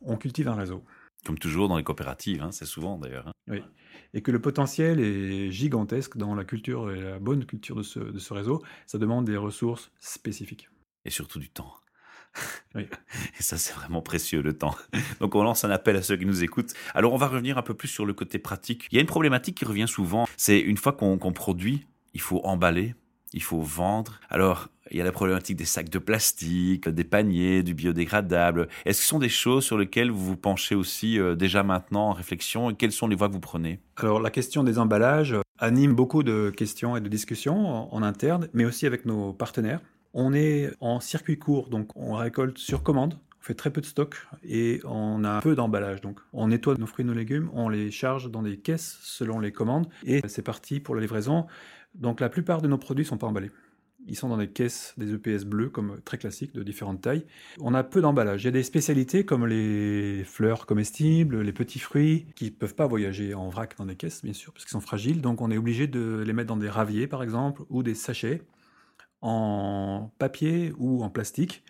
on 0.00 0.16
cultive 0.16 0.48
un 0.48 0.54
réseau. 0.54 0.84
Comme 1.26 1.38
toujours 1.38 1.68
dans 1.68 1.76
les 1.76 1.84
coopératives, 1.84 2.42
hein, 2.42 2.50
c'est 2.50 2.64
souvent 2.64 2.98
d'ailleurs. 2.98 3.28
Hein. 3.28 3.32
Oui 3.48 3.62
et 4.14 4.22
que 4.22 4.30
le 4.30 4.40
potentiel 4.40 5.00
est 5.00 5.50
gigantesque 5.50 6.16
dans 6.16 6.34
la 6.34 6.44
culture 6.44 6.90
et 6.90 7.00
la 7.00 7.18
bonne 7.18 7.44
culture 7.44 7.76
de 7.76 7.82
ce, 7.82 7.98
de 7.98 8.18
ce 8.18 8.34
réseau. 8.34 8.62
Ça 8.86 8.98
demande 8.98 9.24
des 9.24 9.36
ressources 9.36 9.90
spécifiques. 10.00 10.68
Et 11.04 11.10
surtout 11.10 11.38
du 11.38 11.48
temps. 11.48 11.74
Oui. 12.74 12.86
Et 13.38 13.42
ça, 13.42 13.58
c'est 13.58 13.74
vraiment 13.74 14.02
précieux, 14.02 14.42
le 14.42 14.56
temps. 14.56 14.74
Donc, 15.20 15.34
on 15.34 15.42
lance 15.42 15.64
un 15.64 15.70
appel 15.70 15.96
à 15.96 16.02
ceux 16.02 16.16
qui 16.16 16.26
nous 16.26 16.42
écoutent. 16.42 16.72
Alors, 16.94 17.12
on 17.12 17.16
va 17.16 17.26
revenir 17.26 17.58
un 17.58 17.62
peu 17.62 17.74
plus 17.74 17.88
sur 17.88 18.06
le 18.06 18.14
côté 18.14 18.38
pratique. 18.38 18.88
Il 18.90 18.94
y 18.96 18.98
a 18.98 19.00
une 19.00 19.06
problématique 19.06 19.56
qui 19.58 19.64
revient 19.64 19.88
souvent. 19.88 20.26
C'est 20.36 20.60
une 20.60 20.76
fois 20.76 20.92
qu'on 20.92 21.18
produit, 21.32 21.86
il 22.14 22.20
faut 22.20 22.40
emballer, 22.44 22.94
il 23.32 23.42
faut 23.42 23.60
vendre. 23.60 24.20
Alors, 24.30 24.68
il 24.92 24.98
y 24.98 25.00
a 25.00 25.04
la 25.04 25.12
problématique 25.12 25.56
des 25.56 25.64
sacs 25.64 25.88
de 25.88 25.98
plastique, 25.98 26.88
des 26.88 27.04
paniers, 27.04 27.62
du 27.62 27.74
biodégradable. 27.74 28.68
Est-ce 28.84 28.98
que 28.98 29.02
ce 29.02 29.08
sont 29.08 29.18
des 29.18 29.28
choses 29.28 29.64
sur 29.64 29.78
lesquelles 29.78 30.10
vous 30.10 30.24
vous 30.24 30.36
penchez 30.36 30.74
aussi 30.74 31.18
euh, 31.18 31.34
déjà 31.34 31.62
maintenant 31.62 32.10
en 32.10 32.12
réflexion 32.12 32.74
quelles 32.74 32.92
sont 32.92 33.08
les 33.08 33.16
voies 33.16 33.28
que 33.28 33.32
vous 33.32 33.40
prenez? 33.40 33.80
Alors 33.96 34.20
la 34.20 34.30
question 34.30 34.64
des 34.64 34.78
emballages 34.78 35.34
anime 35.58 35.94
beaucoup 35.94 36.22
de 36.22 36.50
questions 36.50 36.96
et 36.96 37.00
de 37.00 37.08
discussions 37.08 37.92
en, 37.94 38.02
interne, 38.02 38.48
mais 38.52 38.64
aussi 38.64 38.86
avec 38.86 39.06
nos 39.06 39.32
partenaires. 39.32 39.80
On 40.12 40.34
est 40.34 40.70
en 40.80 41.00
circuit 41.00 41.38
court, 41.38 41.68
donc 41.68 41.88
on 41.96 42.14
récolte 42.14 42.58
sur 42.58 42.82
commande. 42.82 43.18
On 43.40 43.44
fait 43.44 43.54
très 43.54 43.70
peu 43.70 43.80
de 43.80 43.86
stock 43.86 44.16
et 44.44 44.80
on 44.84 45.24
a 45.24 45.40
peu 45.40 45.54
d'emballage. 45.56 46.00
Donc, 46.00 46.20
on 46.32 46.48
nettoie 46.48 46.76
nos 46.76 46.86
fruits 46.86 47.04
et 47.04 47.08
nos 47.08 47.14
légumes, 47.14 47.50
on 47.54 47.68
les 47.68 47.90
charge 47.90 48.30
dans 48.30 48.42
des 48.42 48.56
caisses 48.56 48.98
selon 49.02 49.40
les 49.40 49.50
commandes 49.50 49.88
et 50.04 50.20
c'est 50.28 50.42
parti 50.42 50.78
pour 50.80 50.94
la 50.94 51.00
livraison. 51.00 51.46
Donc, 51.94 52.20
la 52.20 52.28
plupart 52.28 52.62
de 52.62 52.68
nos 52.68 52.78
produits 52.78 53.04
sont 53.04 53.18
pas 53.18 53.26
emballés. 53.26 53.50
Ils 54.06 54.16
sont 54.16 54.28
dans 54.28 54.36
des 54.36 54.48
caisses, 54.48 54.94
des 54.96 55.14
EPS 55.14 55.44
bleus, 55.44 55.68
comme 55.68 56.00
très 56.04 56.18
classiques, 56.18 56.54
de 56.54 56.62
différentes 56.62 57.00
tailles. 57.00 57.24
On 57.60 57.74
a 57.74 57.84
peu 57.84 58.00
d'emballage. 58.00 58.42
Il 58.42 58.46
y 58.46 58.48
a 58.48 58.52
des 58.52 58.62
spécialités 58.62 59.24
comme 59.24 59.46
les 59.46 60.24
fleurs 60.24 60.66
comestibles, 60.66 61.40
les 61.40 61.52
petits 61.52 61.78
fruits, 61.78 62.26
qui 62.34 62.46
ne 62.46 62.50
peuvent 62.50 62.74
pas 62.74 62.86
voyager 62.86 63.34
en 63.34 63.48
vrac 63.48 63.76
dans 63.78 63.86
des 63.86 63.96
caisses, 63.96 64.22
bien 64.24 64.32
sûr, 64.32 64.52
parce 64.52 64.64
qu'ils 64.64 64.72
sont 64.72 64.80
fragiles. 64.80 65.20
Donc 65.20 65.40
on 65.40 65.50
est 65.50 65.58
obligé 65.58 65.86
de 65.86 66.22
les 66.26 66.32
mettre 66.32 66.48
dans 66.48 66.56
des 66.56 66.68
raviers, 66.68 67.06
par 67.06 67.22
exemple, 67.22 67.62
ou 67.70 67.82
des 67.82 67.94
sachets 67.94 68.42
en 69.20 70.12
papier 70.18 70.72
ou 70.78 71.02
en 71.04 71.10
plastique. 71.10 71.62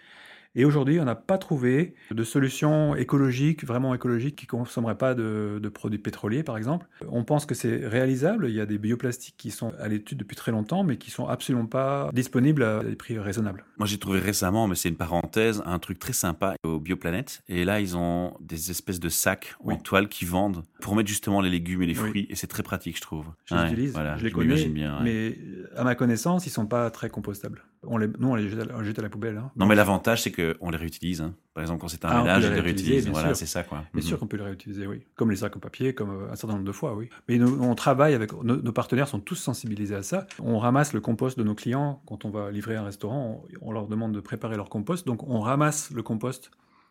Et 0.55 0.65
aujourd'hui, 0.65 1.01
on 1.01 1.05
n'a 1.05 1.15
pas 1.15 1.38
trouvé 1.38 1.95
de 2.11 2.25
solution 2.25 2.95
écologique, 2.95 3.65
vraiment 3.65 3.95
écologique, 3.95 4.37
qui 4.37 4.45
ne 4.47 4.51
consommerait 4.51 4.99
pas 4.99 5.15
de, 5.15 5.61
produits 5.73 5.99
pétroliers, 5.99 6.43
par 6.43 6.59
exemple. 6.59 6.87
On 7.09 7.25
pense 7.25 7.47
que 7.47 7.55
c'est 7.55 7.87
réalisable. 7.87 8.47
Il 8.49 8.55
y 8.55 8.61
a 8.61 8.67
des 8.67 8.79
bioplastiques 8.79 9.37
qui 9.38 9.51
sont 9.51 9.73
à 9.79 9.88
l'étude 9.88 10.19
depuis 10.19 10.37
très 10.37 10.53
longtemps, 10.53 10.85
mais 10.85 10.99
qui 10.99 11.11
sont 11.11 11.27
absolument 11.27 11.67
pas 11.67 12.11
disponibles 12.12 12.62
à 12.62 12.83
des 12.83 12.97
prix 12.97 13.19
raisonnables. 13.19 13.65
Moi, 13.79 13.87
j'ai 13.87 13.99
trouvé 13.99 14.19
récemment, 14.19 14.69
mais 14.69 14.75
c'est 14.75 14.91
une 14.91 14.97
parenthèse, 14.97 15.62
un 15.65 15.79
truc 15.79 15.99
très 15.99 16.12
sympa 16.12 16.55
au 16.65 16.79
Bioplanète. 16.79 17.43
Et 17.49 17.65
là, 17.65 17.81
ils 17.81 17.97
ont 17.97 18.35
des 18.41 18.71
espèces 18.71 19.01
de 19.01 19.09
sacs 19.09 19.55
en 19.65 19.77
toile 19.77 20.09
qui 20.09 20.27
vendent 20.27 20.65
pour 20.81 20.95
mettre 20.95 21.09
justement 21.09 21.41
les 21.41 21.51
légumes 21.51 21.83
et 21.83 21.87
les 21.87 21.95
fruits. 21.95 22.27
Et 22.29 22.37
c'est 22.37 22.47
très 22.47 22.62
pratique, 22.62 22.97
je 22.97 23.03
trouve. 23.03 23.27
Je 23.47 23.55
les 23.55 23.62
utilise, 23.65 23.95
je 24.19 24.25
les 24.25 24.31
connais, 24.31 24.65
bien, 24.67 25.01
mais 25.03 25.38
à 25.77 25.85
ma 25.85 25.95
connaissance, 25.95 26.47
ils 26.47 26.51
sont 26.51 26.67
pas 26.67 26.91
très 26.91 27.09
compostables. 27.09 27.62
On 27.85 27.99
les, 27.99 28.07
nous, 28.18 28.29
on 28.29 28.35
les 28.37 28.49
jette 28.49 28.99
à, 28.99 29.03
la 29.03 29.09
poubelle. 29.09 29.38
Hein. 29.38 29.51
Non, 29.57 29.66
mais 29.66 29.75
l'avantage, 29.75 30.23
c'est 30.23 30.31
qu'on 30.31 30.71
les 30.71 30.77
réutilise. 30.77 31.21
Hein. 31.21 31.35
Par 31.53 31.62
exemple, 31.62 31.81
quand 31.81 31.88
c'est 31.88 32.05
un 32.05 32.11
ah, 32.11 32.18
ménage, 32.23 32.47
on 32.47 32.55
les 32.55 32.61
réutilise. 32.61 33.09
Voilà, 33.09 33.35
c'est 33.35 33.47
ça, 33.47 33.64
quoi. 33.64 33.85
Bien 33.92 34.03
sûr 34.03 34.16
mhm. 34.16 34.21
qu'on 34.21 34.27
peut 34.29 34.37
les 34.37 34.45
réutiliser, 34.45 34.87
oui. 34.87 35.03
Comme 35.16 35.31
les 35.31 35.37
sacs 35.37 35.57
en 35.57 35.61
papier, 35.61 35.92
comme 35.92 36.11
euh, 36.11 36.31
un 36.31 36.37
certain 36.37 36.55
nombre 36.55 36.66
de 36.66 36.73
fois, 36.73 36.95
oui. 36.95 37.09
Mais 37.29 37.38
nous, 37.38 37.61
on 37.61 37.75
travaille 37.75 38.14
avec 38.14 38.33
nos, 38.33 38.73
partenaires 38.73 39.09
sont 39.09 39.18
tous 39.18 39.35
sensibilisés 39.35 39.97
à 39.97 40.03
ça. 40.03 40.27
On 40.38 40.59
ramasse 40.59 40.92
le 40.92 41.01
compost 41.01 41.37
de 41.37 41.42
nos 41.42 41.57
clients 41.57 42.03
quand 42.07 42.25
on 42.25 42.31
va 42.31 42.53
livrer 42.53 42.77
un 42.77 42.85
restaurant. 42.85 43.45
On, 43.61 43.73
leur 43.73 43.88
demande 43.88 44.12
de 44.12 44.21
préparer 44.21 44.57
leur 44.57 44.68
compost, 44.68 45.07
donc 45.07 45.29
on 45.29 45.40
ramasse 45.40 45.90
le 45.90 46.03
compost 46.03 46.51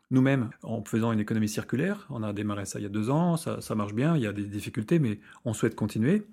nous-mêmes 0.10 0.50
en 0.64 0.84
faisant 0.84 1.14
une 1.14 1.20
économie 1.22 1.48
circulaire. 1.48 2.06
On 2.10 2.22
a 2.22 2.34
démarré 2.34 2.66
ça 2.66 2.80
il 2.80 2.84
y 2.84 2.86
a 2.86 2.90
deux 2.90 3.10
ans, 3.10 3.38
ça, 3.38 3.62
ça 3.62 3.76
marche 3.76 3.94
bien. 3.94 4.18
Il 4.18 4.24
y 4.24 4.28
a 4.28 4.34
des 4.34 4.44
difficultés, 4.44 5.00
mais 5.00 5.20
on 5.46 5.54
souhaite 5.54 5.76
continuer. 5.76 6.24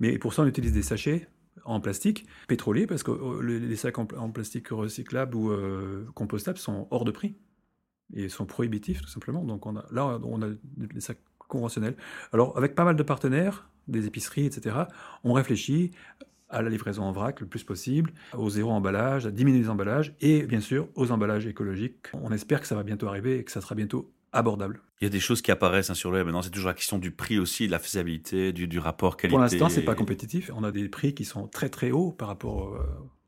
Mais 0.00 0.18
pour 0.18 0.34
ça, 0.34 0.42
on 0.42 0.46
utilise 0.46 0.72
des 0.72 0.82
sachets 0.82 1.28
en 1.64 1.80
plastique 1.80 2.26
pétrolier, 2.48 2.86
parce 2.86 3.02
que 3.02 3.10
euh, 3.10 3.40
les 3.42 3.76
sacs 3.76 3.98
en, 3.98 4.30
plastique 4.30 4.68
recyclables 4.68 5.36
ou 5.36 5.50
euh, 5.50 6.06
compostables 6.14 6.58
sont 6.58 6.88
hors 6.90 7.04
de 7.04 7.10
prix 7.10 7.36
et 8.14 8.28
sont 8.28 8.46
prohibitifs 8.46 9.00
tout 9.02 9.08
simplement. 9.08 9.44
Donc 9.44 9.66
on 9.66 9.76
a, 9.76 9.84
là, 9.90 10.18
on 10.24 10.42
a 10.42 10.48
les 10.78 11.00
sacs 11.00 11.20
conventionnels. 11.48 11.96
Alors 12.32 12.56
avec 12.56 12.74
pas 12.74 12.84
mal 12.84 12.96
de 12.96 13.02
partenaires, 13.02 13.68
des 13.88 14.06
épiceries, 14.06 14.46
etc., 14.46 14.76
on 15.22 15.32
réfléchit 15.32 15.92
à 16.50 16.62
la 16.62 16.70
livraison 16.70 17.02
en 17.02 17.12
vrac 17.12 17.40
le 17.40 17.46
plus 17.46 17.64
possible, 17.64 18.12
au 18.36 18.48
zéro 18.48 18.70
emballage, 18.70 19.26
à 19.26 19.30
diminuer 19.30 19.60
les 19.60 19.70
emballages 19.70 20.14
et 20.20 20.42
bien 20.44 20.60
sûr 20.60 20.88
aux 20.94 21.10
emballages 21.10 21.46
écologiques. 21.46 22.06
On 22.12 22.30
espère 22.30 22.60
que 22.60 22.66
ça 22.66 22.74
va 22.74 22.82
bientôt 22.82 23.08
arriver 23.08 23.38
et 23.38 23.44
que 23.44 23.50
ça 23.50 23.60
sera 23.60 23.74
bientôt 23.74 24.12
abordable. 24.34 24.80
Il 25.00 25.04
y 25.04 25.06
a 25.06 25.10
des 25.10 25.20
choses 25.20 25.42
qui 25.42 25.50
apparaissent 25.50 25.90
hein, 25.90 25.94
sur 25.94 26.10
le 26.10 26.18
web. 26.18 26.26
Maintenant, 26.26 26.42
c'est 26.42 26.50
toujours 26.50 26.68
la 26.68 26.74
question 26.74 26.98
du 26.98 27.10
prix 27.10 27.38
aussi, 27.38 27.66
de 27.66 27.72
la 27.72 27.78
faisabilité, 27.78 28.52
du, 28.52 28.66
du 28.66 28.78
rapport 28.78 29.16
qualité. 29.16 29.32
Pour 29.32 29.40
l'instant, 29.40 29.68
c'est 29.68 29.82
pas 29.82 29.94
compétitif. 29.94 30.50
On 30.54 30.64
a 30.64 30.70
des 30.70 30.88
prix 30.88 31.14
qui 31.14 31.24
sont 31.24 31.46
très 31.46 31.68
très 31.68 31.90
hauts 31.90 32.10
par 32.10 32.28
rapport 32.28 32.74
euh, 32.74 32.80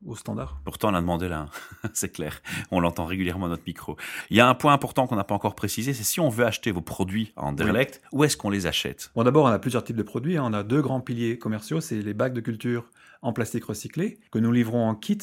aux 0.05 0.15
standards. 0.15 0.59
Pourtant, 0.63 0.91
on 0.91 0.93
a 0.93 1.01
demandé 1.01 1.27
là, 1.27 1.47
c'est 1.93 2.09
clair. 2.09 2.41
On 2.71 2.79
l'entend 2.79 3.05
régulièrement 3.05 3.47
à 3.47 3.49
notre 3.49 3.63
micro. 3.65 3.97
Il 4.29 4.37
y 4.37 4.39
a 4.39 4.47
un 4.47 4.55
point 4.55 4.73
important 4.73 5.07
qu'on 5.07 5.15
n'a 5.15 5.23
pas 5.23 5.35
encore 5.35 5.55
précisé, 5.55 5.93
c'est 5.93 6.03
si 6.03 6.19
on 6.19 6.29
veut 6.29 6.45
acheter 6.45 6.71
vos 6.71 6.81
produits 6.81 7.33
en 7.35 7.51
direct, 7.51 8.01
où 8.11 8.23
est-ce 8.23 8.37
qu'on 8.37 8.49
les 8.49 8.67
achète? 8.67 9.11
Bon, 9.15 9.23
d'abord, 9.23 9.45
on 9.45 9.49
a 9.49 9.59
plusieurs 9.59 9.83
types 9.83 9.95
de 9.95 10.03
produits. 10.03 10.37
Hein. 10.37 10.43
On 10.45 10.53
a 10.53 10.63
deux 10.63 10.81
grands 10.81 11.01
piliers 11.01 11.37
commerciaux. 11.37 11.81
C'est 11.81 12.01
les 12.01 12.13
bacs 12.13 12.33
de 12.33 12.41
culture 12.41 12.89
en 13.21 13.33
plastique 13.33 13.65
recyclé 13.65 14.19
que 14.31 14.39
nous 14.39 14.51
livrons 14.51 14.87
en 14.87 14.95
kit, 14.95 15.19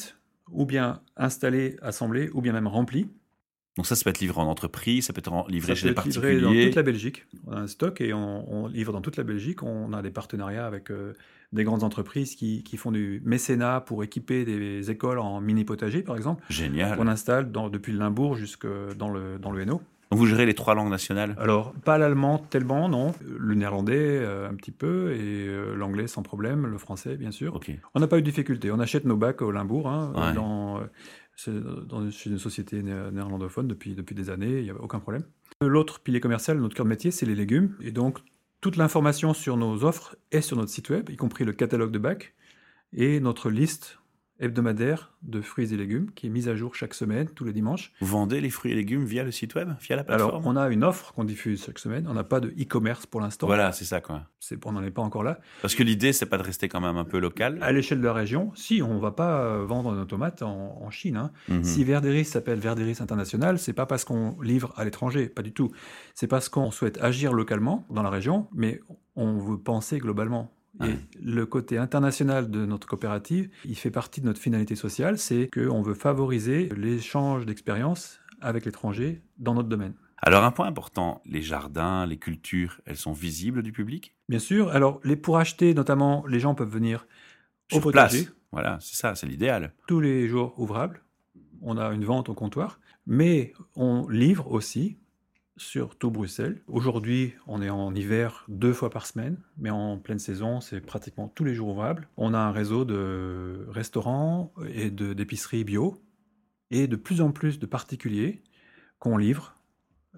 ou 0.51 0.65
bien 0.65 1.01
installés, 1.17 1.77
assemblés, 1.81 2.29
ou 2.33 2.41
bien 2.41 2.53
même 2.53 2.67
remplis. 2.67 3.09
Donc 3.77 3.85
ça, 3.85 3.95
ça 3.95 4.03
peut 4.03 4.09
être 4.09 4.21
livré 4.21 4.39
en 4.39 4.47
entreprise, 4.47 5.05
ça 5.05 5.13
peut 5.13 5.19
être 5.19 5.49
livré 5.49 5.75
chez 5.75 5.89
les 5.89 5.93
particuliers. 5.93 6.39
dans 6.39 6.53
toute 6.53 6.75
la 6.75 6.83
Belgique. 6.83 7.25
On 7.45 7.51
a 7.51 7.59
un 7.59 7.67
stock 7.67 7.99
et 7.99 8.13
on, 8.13 8.67
livre 8.67 8.93
dans 8.93 9.01
toute 9.01 9.17
la 9.17 9.23
Belgique. 9.23 9.63
On 9.63 9.91
a 9.91 10.01
des 10.01 10.11
partenariats 10.11 10.65
avec 10.65 10.91
euh, 10.91 11.13
des 11.51 11.63
grandes 11.65 11.83
entreprises 11.83 12.35
qui, 12.35 12.63
qui, 12.63 12.77
font 12.77 12.91
du 12.91 13.21
mécénat 13.25 13.81
pour 13.81 14.03
équiper 14.03 14.45
des 14.45 14.91
écoles 14.91 15.19
en 15.19 15.41
mini 15.41 15.65
potager, 15.65 16.03
par 16.03 16.15
exemple. 16.15 16.43
Génial. 16.49 16.97
On 16.99 17.07
installe 17.07 17.51
dans, 17.51 17.69
depuis 17.69 17.91
le 17.91 17.99
Limbourg 17.99 18.35
jusque 18.35 18.67
dans 18.97 19.09
le, 19.09 19.39
dans 19.39 19.51
le 19.51 19.61
Hainaut. 19.61 19.81
vous 20.11 20.25
gérez 20.25 20.45
les 20.45 20.53
trois 20.53 20.73
langues 20.73 20.89
nationales? 20.89 21.35
Alors, 21.37 21.73
pas 21.73 21.97
l'allemand 21.97 22.37
tellement, 22.37 22.87
non. 22.87 23.13
Le 23.25 23.55
néerlandais, 23.55 24.19
euh, 24.21 24.49
un 24.49 24.55
petit 24.55 24.71
peu, 24.71 25.11
et 25.11 25.47
euh, 25.47 25.75
l'anglais 25.75 26.07
sans 26.07 26.23
problème, 26.23 26.65
le 26.65 26.77
français, 26.77 27.17
bien 27.17 27.31
sûr. 27.31 27.59
On 27.93 27.99
n'a 27.99 28.07
pas 28.07 28.17
eu 28.17 28.21
de 28.21 28.25
difficulté. 28.25 28.71
On 28.71 28.79
achète 28.79 29.03
nos 29.03 29.17
bacs 29.17 29.41
au 29.41 29.51
Limbourg, 29.51 29.89
hein, 29.89 30.33
dans, 30.33 30.79
dans, 31.47 32.09
chez 32.11 32.29
une 32.29 32.37
société 32.37 32.81
néerlandophone 32.83 33.67
depuis, 33.67 33.95
depuis 33.95 34.15
des 34.15 34.29
années, 34.29 34.59
il 34.59 34.63
n'y 34.63 34.69
a 34.69 34.75
aucun 34.75 34.99
problème. 34.99 35.23
L'autre 35.61 35.99
pilier 35.99 36.19
commercial, 36.19 36.59
notre 36.59 36.75
cœur 36.75 36.85
de 36.85 36.89
métier, 36.89 37.11
c'est 37.11 37.25
les 37.25 37.35
légumes. 37.35 37.75
Et 37.81 37.91
donc, 37.91 38.19
toute 38.61 38.77
l'information 38.77 39.33
sur 39.33 39.57
nos 39.57 39.83
offres 39.83 40.15
est 40.31 40.41
sur 40.41 40.57
notre 40.57 40.71
site 40.71 40.89
web, 40.89 41.09
y 41.09 41.15
compris 41.15 41.45
le 41.45 41.53
catalogue 41.53 41.91
de 41.91 41.99
bacs 41.99 42.33
et 42.93 43.19
notre 43.19 43.49
liste 43.49 43.99
hebdomadaire 44.39 45.13
de 45.23 45.41
fruits 45.41 45.73
et 45.73 45.77
légumes 45.77 46.11
qui 46.13 46.27
est 46.27 46.29
mise 46.29 46.49
à 46.49 46.55
jour 46.55 46.75
chaque 46.75 46.93
semaine, 46.93 47.27
tous 47.29 47.45
les 47.45 47.53
dimanches. 47.53 47.93
Vous 48.01 48.07
vendez 48.07 48.41
les 48.41 48.49
fruits 48.49 48.71
et 48.71 48.75
légumes 48.75 49.05
via 49.05 49.23
le 49.23 49.31
site 49.31 49.55
web, 49.55 49.69
via 49.79 49.95
la 49.95 50.03
plateforme 50.03 50.29
Alors, 50.29 50.41
on 50.45 50.55
a 50.55 50.69
une 50.69 50.83
offre 50.83 51.13
qu'on 51.13 51.23
diffuse 51.23 51.63
chaque 51.65 51.79
semaine. 51.79 52.07
On 52.07 52.13
n'a 52.13 52.23
pas 52.23 52.39
de 52.39 52.49
e-commerce 52.49 53.05
pour 53.05 53.21
l'instant. 53.21 53.47
Voilà, 53.47 53.71
c'est 53.71 53.85
ça, 53.85 54.01
quoi. 54.01 54.23
C'est, 54.39 54.63
on 54.65 54.73
n'en 54.73 54.83
est 54.83 54.91
pas 54.91 55.01
encore 55.01 55.23
là. 55.23 55.39
Parce 55.61 55.75
que 55.75 55.83
l'idée, 55.83 56.13
c'est 56.13 56.25
pas 56.25 56.37
de 56.37 56.43
rester 56.43 56.67
quand 56.67 56.81
même 56.81 56.97
un 56.97 57.05
peu 57.05 57.19
local. 57.19 57.59
À 57.61 57.71
l'échelle 57.71 57.99
de 57.99 58.05
la 58.05 58.13
région, 58.13 58.51
si, 58.55 58.81
on 58.81 58.99
va 58.99 59.11
pas 59.11 59.63
vendre 59.63 59.93
nos 59.95 60.05
tomates 60.05 60.41
en, 60.41 60.89
Chine. 60.91 61.17
Hein. 61.17 61.31
Mhm. 61.49 61.63
Si 61.63 61.83
Verderis 61.83 62.25
s'appelle 62.25 62.59
Verderis 62.59 62.97
International, 62.99 63.57
c'est 63.57 63.73
pas 63.73 63.85
parce 63.85 64.05
qu'on 64.05 64.39
livre 64.41 64.71
à 64.77 64.85
l'étranger, 64.85 65.27
pas 65.27 65.41
du 65.41 65.51
tout. 65.51 65.71
C'est 66.13 66.27
parce 66.27 66.47
qu'on 66.47 66.71
souhaite 66.71 67.01
agir 67.01 67.33
localement 67.33 67.85
dans 67.89 68.03
la 68.03 68.09
région, 68.09 68.47
mais 68.53 68.81
on 69.15 69.37
veut 69.37 69.57
penser 69.57 69.97
globalement. 69.97 70.53
Et 70.83 70.95
le 71.21 71.45
côté 71.45 71.77
international 71.77 72.49
de 72.49 72.65
notre 72.65 72.87
coopérative, 72.87 73.49
il 73.63 73.77
fait 73.77 73.91
partie 73.91 74.19
de 74.19 74.25
notre 74.25 74.41
finalité 74.41 74.75
sociale, 74.75 75.17
c'est 75.17 75.49
qu'on 75.49 75.81
veut 75.81 75.93
favoriser 75.93 76.69
l'échange 76.75 77.45
d'expériences 77.45 78.19
avec 78.41 78.65
l'étranger 78.65 79.21
dans 79.37 79.53
notre 79.53 79.69
domaine. 79.69 79.93
Alors 80.17 80.43
un 80.43 80.51
point 80.51 80.67
important, 80.67 81.21
les 81.25 81.41
jardins, 81.41 82.05
les 82.05 82.17
cultures, 82.17 82.81
elles 82.85 82.97
sont 82.97 83.13
visibles 83.13 83.61
du 83.63 83.71
public? 83.71 84.15
Bien 84.27 84.39
sûr. 84.39 84.69
Alors 84.69 84.99
les 85.03 85.15
pour 85.15 85.37
acheter, 85.37 85.73
notamment, 85.73 86.25
les 86.27 86.39
gens 86.39 86.55
peuvent 86.55 86.69
venir 86.69 87.07
au 87.71 87.79
potager. 87.79 88.27
Voilà, 88.51 88.77
c'est 88.81 88.95
ça, 88.95 89.15
c'est 89.15 89.27
l'idéal. 89.27 89.73
Tous 89.87 89.99
les 89.99 90.27
jours 90.27 90.53
ouvrables. 90.57 91.03
On 91.61 91.77
a 91.77 91.93
une 91.93 92.05
vente 92.05 92.29
au 92.29 92.33
comptoir, 92.33 92.79
mais 93.05 93.53
on 93.75 94.07
livre 94.07 94.51
aussi 94.51 94.97
sur 95.57 95.95
tout 95.95 96.11
Bruxelles. 96.11 96.61
Aujourd'hui, 96.67 97.33
on 97.47 97.61
est 97.61 97.69
en 97.69 97.93
hiver 97.95 98.45
deux 98.47 98.73
fois 98.73 98.89
par 98.89 99.05
semaine, 99.05 99.37
mais 99.57 99.69
en 99.69 99.97
pleine 99.97 100.19
saison, 100.19 100.59
c'est 100.61 100.81
pratiquement 100.81 101.27
tous 101.29 101.43
les 101.43 101.55
jours 101.55 101.69
ouvrables. 101.69 102.07
On 102.17 102.33
a 102.33 102.39
un 102.39 102.51
réseau 102.51 102.85
de 102.85 103.65
restaurants 103.69 104.53
et 104.67 104.91
d'épiceries 104.91 105.63
bio 105.63 106.01
et 106.71 106.87
de 106.87 106.95
plus 106.95 107.21
en 107.21 107.31
plus 107.31 107.59
de 107.59 107.65
particuliers 107.65 108.43
qu'on 108.99 109.17
livre 109.17 109.55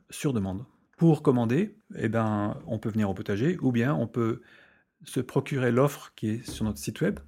sur 0.09 0.33
demande. 0.33 0.65
Pour 0.97 1.21
commander, 1.21 1.75
eh 1.95 2.09
ben, 2.09 2.57
on 2.65 2.79
peut 2.79 2.89
venir 2.89 3.09
au 3.09 3.13
potager 3.13 3.57
ou 3.61 3.71
bien 3.71 3.93
on 3.93 4.07
peut 4.07 4.41
se 5.03 5.19
procurer 5.19 5.71
l'offre 5.71 6.13
qui 6.15 6.29
est 6.29 6.49
sur 6.49 6.65
notre 6.65 6.79
site 6.79 7.01
web 7.01 7.19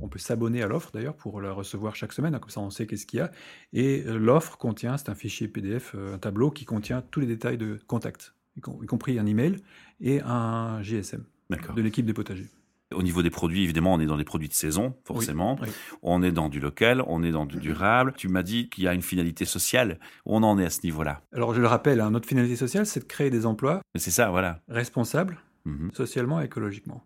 on 0.00 0.08
peut 0.08 0.18
s'abonner 0.18 0.62
à 0.62 0.66
l'offre 0.66 0.90
d'ailleurs 0.92 1.16
pour 1.16 1.40
la 1.40 1.52
recevoir 1.52 1.96
chaque 1.96 2.12
semaine, 2.12 2.34
hein, 2.34 2.38
comme 2.38 2.50
ça 2.50 2.60
on 2.60 2.70
sait 2.70 2.86
qu'est-ce 2.86 3.06
qu'il 3.06 3.18
y 3.18 3.22
a. 3.22 3.30
Et 3.72 4.04
euh, 4.06 4.18
l'offre 4.18 4.58
contient, 4.58 4.96
c'est 4.96 5.08
un 5.08 5.14
fichier 5.14 5.48
PDF, 5.48 5.92
euh, 5.94 6.14
un 6.14 6.18
tableau 6.18 6.50
qui 6.50 6.64
contient 6.64 7.02
tous 7.10 7.20
les 7.20 7.26
détails 7.26 7.58
de 7.58 7.78
contact, 7.86 8.34
y, 8.56 8.60
compris 8.60 9.18
un 9.18 9.26
email 9.26 9.56
et 10.00 10.20
un 10.22 10.82
GSM 10.82 11.24
de 11.50 11.82
l'équipe 11.82 12.06
des 12.06 12.14
potagers. 12.14 12.48
Au 12.94 13.02
niveau 13.02 13.22
des 13.22 13.30
produits, 13.30 13.64
évidemment, 13.64 13.94
on 13.94 14.00
est 14.00 14.06
dans 14.06 14.16
des 14.16 14.24
produits 14.24 14.48
de 14.48 14.54
saison, 14.54 14.94
forcément. 15.04 15.58
On 16.02 16.22
est 16.22 16.30
dans 16.30 16.48
du 16.48 16.60
local, 16.60 17.02
on 17.08 17.24
est 17.24 17.32
dans 17.32 17.44
du 17.44 17.58
durable. 17.58 18.14
Tu 18.16 18.28
m'as 18.28 18.44
dit 18.44 18.68
qu'il 18.68 18.84
y 18.84 18.88
a 18.88 18.94
une 18.94 19.02
finalité 19.02 19.44
sociale. 19.44 19.98
On 20.24 20.44
en 20.44 20.56
est 20.56 20.64
à 20.64 20.70
ce 20.70 20.82
niveau-là? 20.84 21.22
Alors, 21.32 21.52
je 21.52 21.60
le 21.60 21.66
rappelle, 21.66 22.00
hein, 22.00 22.12
notre 22.12 22.28
finalité 22.28 22.54
sociale, 22.54 22.86
c'est 22.86 23.00
de 23.00 23.04
créer 23.04 23.28
des 23.28 23.44
emplois. 23.44 23.80
C'est 23.96 24.12
ça, 24.12 24.30
voilà. 24.30 24.60
Responsables, 24.68 25.38
mhm. 25.64 25.90
socialement 25.94 26.40
et 26.40 26.44
écologiquement. 26.44 27.04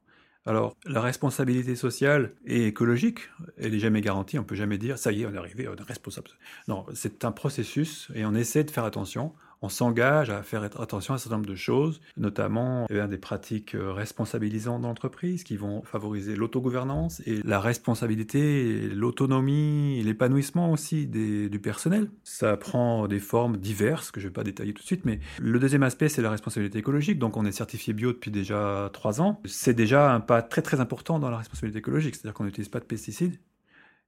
Alors, 0.50 0.76
la 0.84 1.00
responsabilité 1.00 1.76
sociale 1.76 2.32
et 2.44 2.66
écologique, 2.66 3.20
elle 3.56 3.70
n'est 3.70 3.78
jamais 3.78 4.00
garantie. 4.00 4.36
On 4.36 4.42
peut 4.42 4.56
jamais 4.56 4.78
dire, 4.78 4.98
ça 4.98 5.12
y 5.12 5.22
est, 5.22 5.26
on 5.26 5.32
est 5.32 5.38
arrivé, 5.38 5.68
on 5.68 5.76
est 5.76 5.82
responsable. 5.82 6.30
Non, 6.66 6.86
c'est 6.92 7.24
un 7.24 7.30
processus 7.30 8.08
et 8.16 8.24
on 8.24 8.34
essaie 8.34 8.64
de 8.64 8.70
faire 8.72 8.82
attention 8.82 9.32
on 9.62 9.68
s'engage 9.68 10.30
à 10.30 10.42
faire 10.42 10.62
attention 10.62 11.14
à 11.14 11.16
un 11.16 11.18
certain 11.18 11.36
nombre 11.36 11.48
de 11.48 11.54
choses, 11.54 12.00
notamment 12.16 12.86
eh 12.88 13.06
des 13.06 13.18
pratiques 13.18 13.74
euh, 13.74 13.92
responsabilisantes 13.92 14.82
d'entreprise 14.82 15.44
qui 15.44 15.56
vont 15.56 15.82
favoriser 15.82 16.36
l'autogouvernance 16.36 17.20
et 17.26 17.42
la 17.42 17.60
responsabilité, 17.60 18.88
l'autonomie, 18.88 20.02
l'épanouissement 20.02 20.72
aussi 20.72 21.06
du 21.06 21.60
personnel. 21.62 22.10
Ça 22.24 22.56
prend 22.56 23.06
des 23.06 23.18
formes 23.18 23.56
diverses 23.56 24.10
que 24.10 24.20
je 24.20 24.26
ne 24.26 24.30
vais 24.30 24.34
pas 24.34 24.44
détailler 24.44 24.72
tout 24.72 24.82
de 24.82 24.86
suite, 24.86 25.04
mais 25.04 25.20
le 25.40 25.58
deuxième 25.58 25.82
aspect, 25.82 26.08
c'est 26.08 26.22
la 26.22 26.30
responsabilité 26.30 26.78
écologique. 26.78 27.18
Donc 27.18 27.36
on 27.36 27.44
est 27.44 27.52
certifié 27.52 27.92
bio 27.92 28.12
depuis 28.12 28.30
déjà 28.30 28.88
trois 28.92 29.20
ans. 29.20 29.40
C'est 29.44 29.74
déjà 29.74 30.12
un 30.12 30.20
pas 30.20 30.42
très 30.42 30.62
très 30.62 30.80
important 30.80 31.18
dans 31.18 31.30
la 31.30 31.38
responsabilité 31.38 31.78
écologique, 31.78 32.14
c'est-à-dire 32.14 32.34
qu'on 32.34 32.44
n'utilise 32.44 32.68
pas 32.68 32.80
de 32.80 32.84
pesticides, 32.84 33.38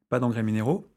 pas 0.08 0.18
d'engrais 0.18 0.42
minéraux, 0.42 0.91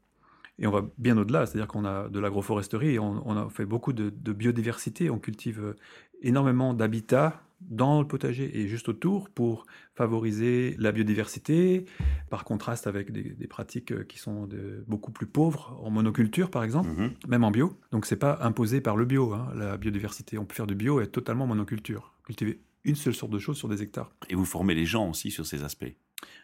et 0.58 0.66
on 0.66 0.70
va 0.70 0.86
bien 0.98 1.16
au-delà, 1.18 1.46
c'est-à-dire 1.46 1.68
qu'on 1.68 1.84
a 1.84 2.08
de 2.08 2.18
l'agroforesterie, 2.18 2.98
on, 2.98 3.22
on, 3.28 3.36
a 3.36 3.48
fait 3.50 3.66
beaucoup 3.66 3.92
de, 3.92 4.10
biodiversité, 4.32 5.10
on 5.10 5.18
cultive 5.18 5.62
euh, 5.62 5.76
énormément 6.22 6.74
d'habitats 6.74 7.42
dans 7.60 8.00
le 8.00 8.06
potager 8.06 8.58
et 8.58 8.68
juste 8.68 8.88
autour 8.88 9.30
pour 9.30 9.66
favoriser 9.94 10.76
la 10.78 10.92
biodiversité, 10.92 11.86
par 12.28 12.44
contraste 12.44 12.86
avec 12.86 13.12
des, 13.12 13.46
pratiques 13.46 13.92
euh, 13.92 14.04
qui 14.04 14.18
sont 14.18 14.48
beaucoup 14.86 15.10
plus 15.10 15.26
pauvres 15.26 15.78
en 15.82 15.90
monoculture 15.90 16.50
par 16.50 16.64
exemple, 16.64 16.88
mhm. 16.90 17.12
même 17.28 17.44
en 17.44 17.50
bio. 17.50 17.78
Donc 17.92 18.06
c'est 18.06 18.16
pas 18.16 18.38
imposé 18.42 18.80
par 18.80 18.96
le 18.96 19.04
bio, 19.04 19.32
hein, 19.32 19.48
la 19.54 19.76
biodiversité. 19.76 20.38
On 20.38 20.44
peut 20.44 20.54
faire 20.54 20.66
du 20.66 20.74
bio 20.74 21.00
et 21.00 21.06
totalement 21.06 21.46
monoculture, 21.46 22.14
cultiver 22.24 22.60
une 22.84 22.94
seule 22.94 23.14
sorte 23.14 23.32
de 23.32 23.38
choses 23.38 23.56
sur 23.56 23.68
des 23.68 23.82
hectares. 23.82 24.12
Et 24.28 24.34
vous 24.34 24.44
formez 24.44 24.74
les 24.74 24.86
gens 24.86 25.10
aussi 25.10 25.30
sur 25.30 25.44
ces 25.44 25.64
aspects 25.64 25.92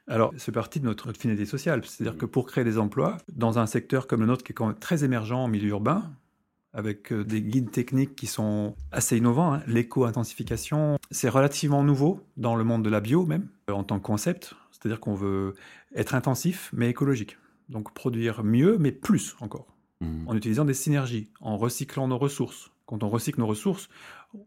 alors, 0.09 0.33
c'est 0.37 0.53
partie 0.53 0.81
de 0.81 0.85
notre 0.85 1.13
finalité 1.13 1.47
sociale. 1.47 1.83
C'est-à-dire 1.85 2.19
que 2.19 2.27
pour 2.27 2.47
créer 2.47 2.65
des 2.65 2.77
emplois, 2.77 3.19
dans 3.33 3.59
un 3.59 3.67
secteur 3.67 4.07
comme 4.07 4.21
le 4.21 4.27
nôtre 4.27 4.43
qui 4.43 4.53
est 4.53 4.55
quand 4.55 4.67
même 4.67 4.79
très 4.79 5.05
émergent 5.05 5.45
en 5.45 5.49
milieu 5.49 5.69
urbain, 5.69 6.13
avec 6.75 7.13
euh, 7.13 7.25
des 7.25 7.43
guides 7.43 7.71
techniques 7.71 8.17
qui 8.17 8.27
sont 8.27 8.75
assez 8.91 9.17
innovants, 9.17 9.55
hein, 9.55 9.63
l'éco-intensification, 9.67 10.99
c'est 11.11 11.29
relativement 11.29 11.85
nouveau 11.85 12.21
dans 12.37 12.57
le 12.57 12.65
monde 12.65 12.83
de 12.83 12.91
la 12.91 13.01
bio 13.01 13.27
même, 13.27 13.49
euh, 13.69 13.75
en 13.75 13.85
tant 13.85 13.99
que 13.99 14.05
concept. 14.05 14.55
C'est-à-dire 14.71 15.01
qu'on 15.01 15.15
veut 15.15 15.55
être 15.95 16.15
intensif, 16.15 16.71
mais 16.73 16.89
écologique. 16.89 17.39
Donc 17.69 17.95
produire 17.95 18.43
mieux, 18.43 18.79
mais 18.79 18.91
plus 18.91 19.37
encore, 19.41 19.67
mmh. 20.01 20.29
en 20.29 20.37
utilisant 20.37 20.65
des 20.65 20.75
synergies, 20.75 21.31
en 21.41 21.57
recyclant 21.57 22.09
nos 22.09 22.19
ressources. 22.19 22.71
Quand 22.87 23.03
on 23.03 23.09
recycle 23.09 23.39
nos 23.39 23.47
ressources, 23.47 23.89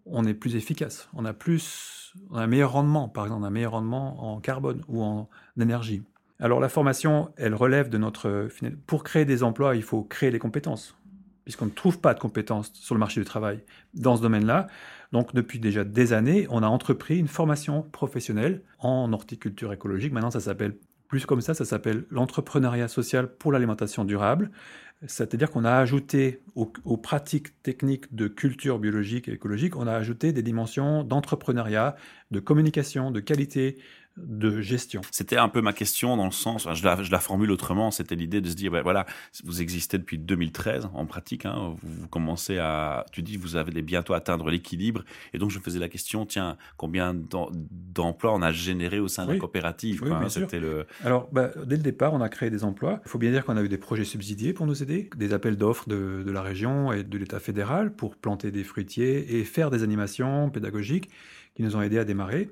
on 0.06 0.26
est 0.26 0.34
plus 0.34 0.56
efficace, 0.56 1.08
on 1.14 1.26
a 1.26 1.34
plus, 1.34 2.05
on 2.30 2.38
a 2.38 2.41
un 2.41 2.47
meilleur 2.47 2.71
rendement, 2.71 3.08
par 3.08 3.25
exemple, 3.25 3.45
un 3.45 3.49
meilleur 3.49 3.71
rendement 3.71 4.32
en 4.34 4.39
carbone 4.39 4.82
ou 4.88 5.04
en 5.04 5.30
énergie. 5.60 6.04
Alors 6.39 6.60
la 6.60 6.69
formation, 6.69 7.30
elle 7.38 7.56
relève 7.56 7.89
de 7.89 7.97
notre... 7.97 8.49
Pour 8.88 9.04
créer 9.04 9.25
des 9.25 9.43
emplois, 9.43 9.75
il 9.75 9.84
faut 9.84 10.04
créer 10.04 10.32
les 10.32 10.39
compétences, 10.39 10.97
puisqu'on 11.45 11.65
ne 11.65 11.71
trouve 11.71 11.99
pas 11.99 12.13
de 12.13 12.19
compétences 12.19 12.71
sur 12.73 12.95
le 12.95 12.99
marché 12.99 13.21
du 13.21 13.25
travail 13.25 13.63
dans 13.93 14.17
ce 14.17 14.21
domaine-là. 14.21 14.67
Donc 15.12 15.34
depuis 15.34 15.60
déjà 15.60 15.84
des 15.84 16.12
années, 16.12 16.45
on 16.49 16.62
a 16.62 16.67
entrepris 16.67 17.17
une 17.17 17.28
formation 17.30 17.84
professionnelle 17.84 18.63
en 18.80 19.13
horticulture 19.13 19.71
écologique. 19.71 20.12
Maintenant, 20.12 20.32
ça 20.32 20.41
s'appelle 20.41 20.75
plus 21.08 21.25
comme 21.25 21.41
ça, 21.41 21.54
ça 21.54 21.65
s'appelle 21.65 22.06
l'entrepreneuriat 22.10 22.88
social 22.88 23.28
pour 23.28 23.51
l'alimentation 23.51 24.04
durable. 24.04 24.51
C'est-à-dire 25.08 25.52
qu'on 25.52 25.65
a 25.65 25.74
ajouté 25.74 26.41
aux, 26.56 26.98
pratiques 26.98 27.62
techniques 27.62 28.13
de 28.15 28.28
culture 28.28 28.80
biologique 28.80 29.28
et 29.28 29.34
écologique, 29.34 29.76
on 29.76 29.88
a 29.88 29.94
ajouté 29.94 30.32
des 30.32 30.41
dimensions 30.41 31.04
d'entrepreneuriat, 31.04 31.96
de 32.32 32.39
communication, 32.39 33.12
de 33.12 33.20
qualité, 33.20 33.78
de 34.17 34.62
gestion. 34.62 35.01
C'était 35.12 35.38
un 35.38 35.49
peu 35.49 35.62
ma 35.62 35.73
question 35.73 36.15
dans 36.15 36.25
le 36.25 36.32
sens, 36.32 36.67
je 36.73 36.84
la, 36.86 37.01
je 37.01 37.12
la 37.12 37.19
formule 37.19 37.51
autrement, 37.51 37.91
c'était 37.91 38.15
l'idée 38.15 38.39
de 38.39 38.49
se 38.49 38.56
dire, 38.56 38.71
ben 38.71 38.82
voilà, 38.82 39.06
vous 39.43 39.62
existez 39.62 39.97
depuis 39.97 40.17
2013 40.17 40.89
en 40.93 41.06
pratique, 41.06 41.45
hein, 41.45 41.75
vous, 41.82 42.08
commencez 42.08 42.58
à, 42.58 43.06
tu 43.12 43.21
dis, 43.21 43.36
vous 43.36 43.58
allez 43.58 43.82
bientôt 43.82 44.13
atteindre 44.13 44.49
l'équilibre, 44.49 45.04
et 45.34 45.38
donc 45.38 45.51
je 45.51 45.60
faisais 45.60 45.80
la 45.80 45.89
question, 45.89 46.25
tiens, 46.25 46.58
combien 46.78 47.13
d'emplois 47.13 48.34
on 48.34 48.41
a 48.41 48.51
généré 48.51 48.99
au 48.99 49.08
sein 49.08 49.25
de 49.25 49.34
la 49.34 49.38
coopérative 49.38 50.01
oui, 50.04 50.12
hein, 50.12 50.28
le... 50.54 50.86
Alors, 51.04 51.30
bah, 51.32 51.51
dès 51.65 51.75
le 51.75 51.84
départ, 51.84 52.13
on 52.13 52.21
a 52.21 52.30
créé 52.30 52.49
des 52.49 52.63
emplois. 52.63 53.01
Il 53.06 53.10
faut 53.10 53.17
bien 53.17 53.32
dire 53.32 53.45
qu'on 53.45 53.58
a 53.58 53.63
eu 53.63 53.69
des 53.69 53.78
projets 53.78 54.06
subsidiés 54.06 54.54
pour 54.54 54.65
nous 54.65 54.82
aider, 54.82 55.10
des 55.15 55.34
appels 55.34 55.58
d'offres 55.58 55.89
de, 55.89 56.23
de 56.25 56.32
la 56.32 56.41
région 56.41 56.91
et 56.91 57.04
de 57.04 57.17
l'État 57.17 57.39
fédéral 57.39 57.93
pour 57.93 58.15
planter 58.15 58.51
des 58.51 58.63
fruitiers 58.63 59.39
et 59.39 59.43
faire 59.43 59.71
des 59.71 59.84
animations 59.84 60.49
pédagogiques 60.49 61.10
qui 61.56 61.63
nous 61.63 61.75
ont 61.75 61.82
aidés 61.82 61.99
à 61.99 62.06
démarrer. 62.06 62.49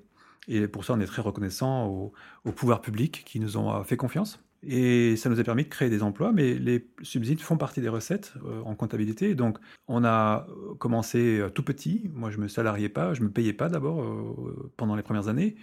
Et 0.47 0.67
pour 0.67 0.85
ça, 0.85 0.93
on 0.93 0.99
est 0.99 1.05
très 1.05 1.21
reconnaissant 1.21 1.87
au, 1.87 2.13
au 2.45 2.51
pouvoir 2.51 2.81
public 2.81 3.23
qui 3.25 3.39
nous 3.39 3.57
ont 3.57 3.83
fait 3.83 3.97
confiance. 3.97 4.39
Et 4.65 5.17
ça 5.17 5.29
nous 5.29 5.39
a 5.39 5.43
permis 5.43 5.63
de 5.63 5.69
créer 5.69 5.89
des 5.89 6.03
emplois, 6.03 6.31
mais 6.31 6.53
les 6.53 6.87
subsides 7.01 7.41
font 7.41 7.57
partie 7.57 7.81
des 7.81 7.89
recettes 7.89 8.33
euh, 8.45 8.61
en 8.61 8.75
comptabilité. 8.75 9.35
Donc, 9.35 9.57
on 9.87 10.05
a 10.05 10.47
commencé 10.79 11.39
euh, 11.39 11.49
tout 11.49 11.63
petit. 11.63 12.09
Moi, 12.13 12.29
je 12.31 12.37
me 12.37 12.47
salariais 12.47 12.89
pas, 12.89 13.13
je 13.13 13.23
me 13.23 13.29
payais 13.29 13.53
pas 13.53 13.67
d'abord 13.67 14.01
euh, 14.01 14.71
pendant 14.77 14.95
les 14.95 15.03
premières 15.03 15.27
années. 15.27 15.55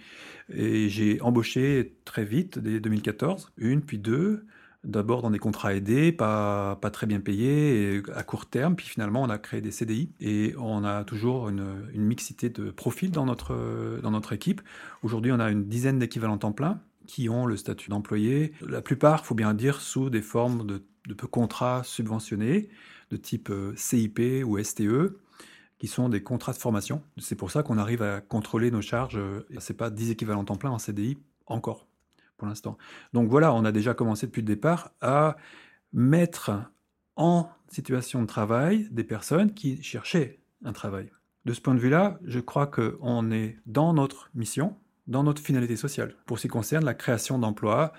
Et 0.53 0.87
j'ai 0.89 1.19
embauché 1.21 1.95
très 2.05 2.25
vite, 2.25 2.59
dès 2.59 2.79
2014, 2.79 3.51
une, 3.57 3.81
puis 3.81 3.97
deux, 3.97 4.45
d'abord 4.83 5.21
dans 5.21 5.29
des 5.29 5.39
contrats 5.39 5.75
aidés, 5.75 6.11
pas, 6.11 6.77
très 6.91 7.07
bien 7.07 7.19
payés, 7.19 8.01
à 8.15 8.23
court 8.23 8.47
terme, 8.47 8.75
puis 8.75 8.87
finalement 8.87 9.21
on 9.21 9.29
a 9.29 9.37
créé 9.37 9.61
des 9.61 9.71
CDI 9.71 10.11
et 10.19 10.55
on 10.57 10.83
a 10.83 11.03
toujours 11.03 11.49
une, 11.49 11.85
mixité 11.93 12.49
de 12.49 12.71
profils 12.71 13.11
dans 13.11 13.25
notre, 13.25 14.33
équipe. 14.33 14.61
Aujourd'hui, 15.03 15.31
on 15.31 15.39
a 15.39 15.51
une 15.51 15.65
dizaine 15.65 15.99
d'équivalents 15.99 16.37
temps 16.37 16.51
plein 16.51 16.79
qui 17.07 17.29
ont 17.29 17.45
le 17.45 17.57
statut 17.57 17.89
d'employé. 17.89 18.53
La 18.67 18.81
plupart, 18.81 19.25
faut 19.25 19.35
bien 19.35 19.53
dire, 19.53 19.81
sous 19.81 20.09
des 20.09 20.21
formes 20.21 20.65
de, 20.65 20.83
de 21.07 21.13
contrats 21.13 21.83
subventionnés 21.83 22.69
de 23.11 23.17
type 23.17 23.49
euh, 23.49 23.73
CIP 23.75 24.19
ou 24.45 24.61
STE 24.63 25.17
qui 25.77 25.87
sont 25.87 26.09
des 26.09 26.21
contrats 26.21 26.53
de 26.53 26.57
formation. 26.57 27.01
C'est 27.17 27.35
pour 27.35 27.49
ça 27.49 27.63
qu'on 27.63 27.79
arrive 27.79 28.03
à 28.03 28.21
contrôler 28.21 28.69
nos 28.69 28.81
charges. 28.81 29.19
C'est 29.57 29.73
pas 29.73 29.89
10 29.89 30.11
équivalents 30.11 30.45
temps 30.45 30.55
plein 30.55 30.69
en 30.69 30.77
CDI 30.77 31.17
encore 31.47 31.87
l'instant. 32.47 32.77
Donc 33.13 33.29
voilà, 33.29 33.53
on 33.53 33.65
a 33.65 33.71
déjà 33.71 33.93
commencé 33.93 34.27
depuis 34.27 34.41
le 34.41 34.47
départ 34.47 34.91
à 35.01 35.37
mettre 35.93 36.51
en 37.15 37.49
situation 37.67 38.21
de 38.21 38.27
travail 38.27 38.87
des 38.91 39.03
personnes 39.03 39.53
qui 39.53 39.81
cherchaient 39.83 40.39
un 40.63 40.73
travail. 40.73 41.11
De 41.45 41.53
ce 41.53 41.61
point 41.61 41.73
de 41.73 41.79
vue-là, 41.79 42.19
je 42.23 42.39
crois 42.39 42.67
qu'on 42.67 43.31
est 43.31 43.57
dans 43.65 43.93
notre 43.93 44.29
mission, 44.35 44.77
dans 45.07 45.23
notre 45.23 45.41
finalité 45.41 45.75
sociale, 45.75 46.15
pour 46.25 46.37
ce 46.37 46.43
qui 46.43 46.47
concerne 46.49 46.85
la 46.85 46.93
création 46.93 47.39
d'emplois 47.39 47.93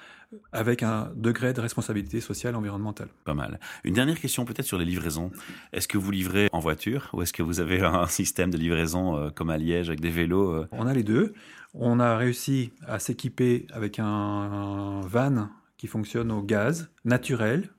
avec 0.52 0.82
un 0.82 1.12
degré 1.16 1.52
de 1.52 1.60
responsabilité 1.60 2.20
sociale 2.20 2.54
environnementale. 2.56 3.08
Pas 3.24 3.34
mal. 3.34 3.60
Une 3.84 3.94
dernière 3.94 4.18
question 4.20 4.44
peut-être 4.44 4.66
sur 4.66 4.78
les 4.78 4.84
livraisons. 4.84 5.30
Est-ce 5.72 5.88
que 5.88 5.98
vous 5.98 6.10
livrez 6.10 6.48
en 6.52 6.58
voiture 6.60 7.10
ou 7.12 7.22
est-ce 7.22 7.32
que 7.32 7.42
vous 7.42 7.60
avez 7.60 7.80
un 7.80 8.06
système 8.06 8.50
de 8.50 8.58
livraison 8.58 9.16
euh, 9.16 9.30
comme 9.30 9.50
à 9.50 9.58
Liège 9.58 9.88
avec 9.88 10.00
des 10.00 10.10
vélos 10.10 10.50
euh? 10.52 10.68
On 10.72 10.86
a 10.86 10.94
les 10.94 11.02
deux. 11.02 11.34
On 11.74 12.00
a 12.00 12.16
réussi 12.16 12.72
à 12.86 12.98
s'équiper 12.98 13.66
avec 13.72 13.98
un 13.98 15.00
van 15.02 15.48
qui 15.78 15.86
fonctionne 15.86 16.30
au 16.30 16.42
gaz 16.42 16.90
naturel, 17.04 17.70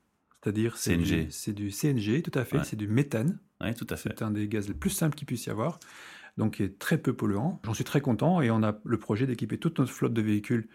c'est-à-dire 0.42 0.78
c'est 0.78 0.96
CNG. 0.98 1.28
C'est 1.30 1.54
du 1.54 1.70
CNG, 1.72 2.22
tout 2.22 2.38
à 2.38 2.44
fait, 2.44 2.58
Ouais. 2.58 2.64
c'est 2.64 2.76
du 2.76 2.88
méthane. 2.88 3.40
Oui, 3.62 3.74
tout 3.76 3.88
à 3.90 3.96
fait. 3.96 4.10
C'est 4.18 4.24
un 4.24 4.32
des 4.32 4.48
gaz 4.48 4.68
les 4.68 4.74
plus 4.74 4.90
simples 4.90 5.16
qu'il 5.16 5.26
puisse 5.28 5.46
y 5.46 5.50
avoir, 5.50 5.80
donc 6.38 6.56
qui 6.56 6.64
est 6.64 6.80
très 6.80 6.98
peu 6.98 7.14
polluant. 7.14 7.62
J'en 7.64 7.74
suis 7.74 7.84
très 7.86 8.02
content 8.02 8.42
et 8.42 8.52
on 8.52 8.62
a 8.64 8.78
le 8.84 8.98
projet 8.98 9.26
d'équiper 9.26 9.58
toute 9.58 9.80
notre 9.80 9.92
flotte 9.92 10.14
de 10.14 10.22
véhicules 10.22 10.68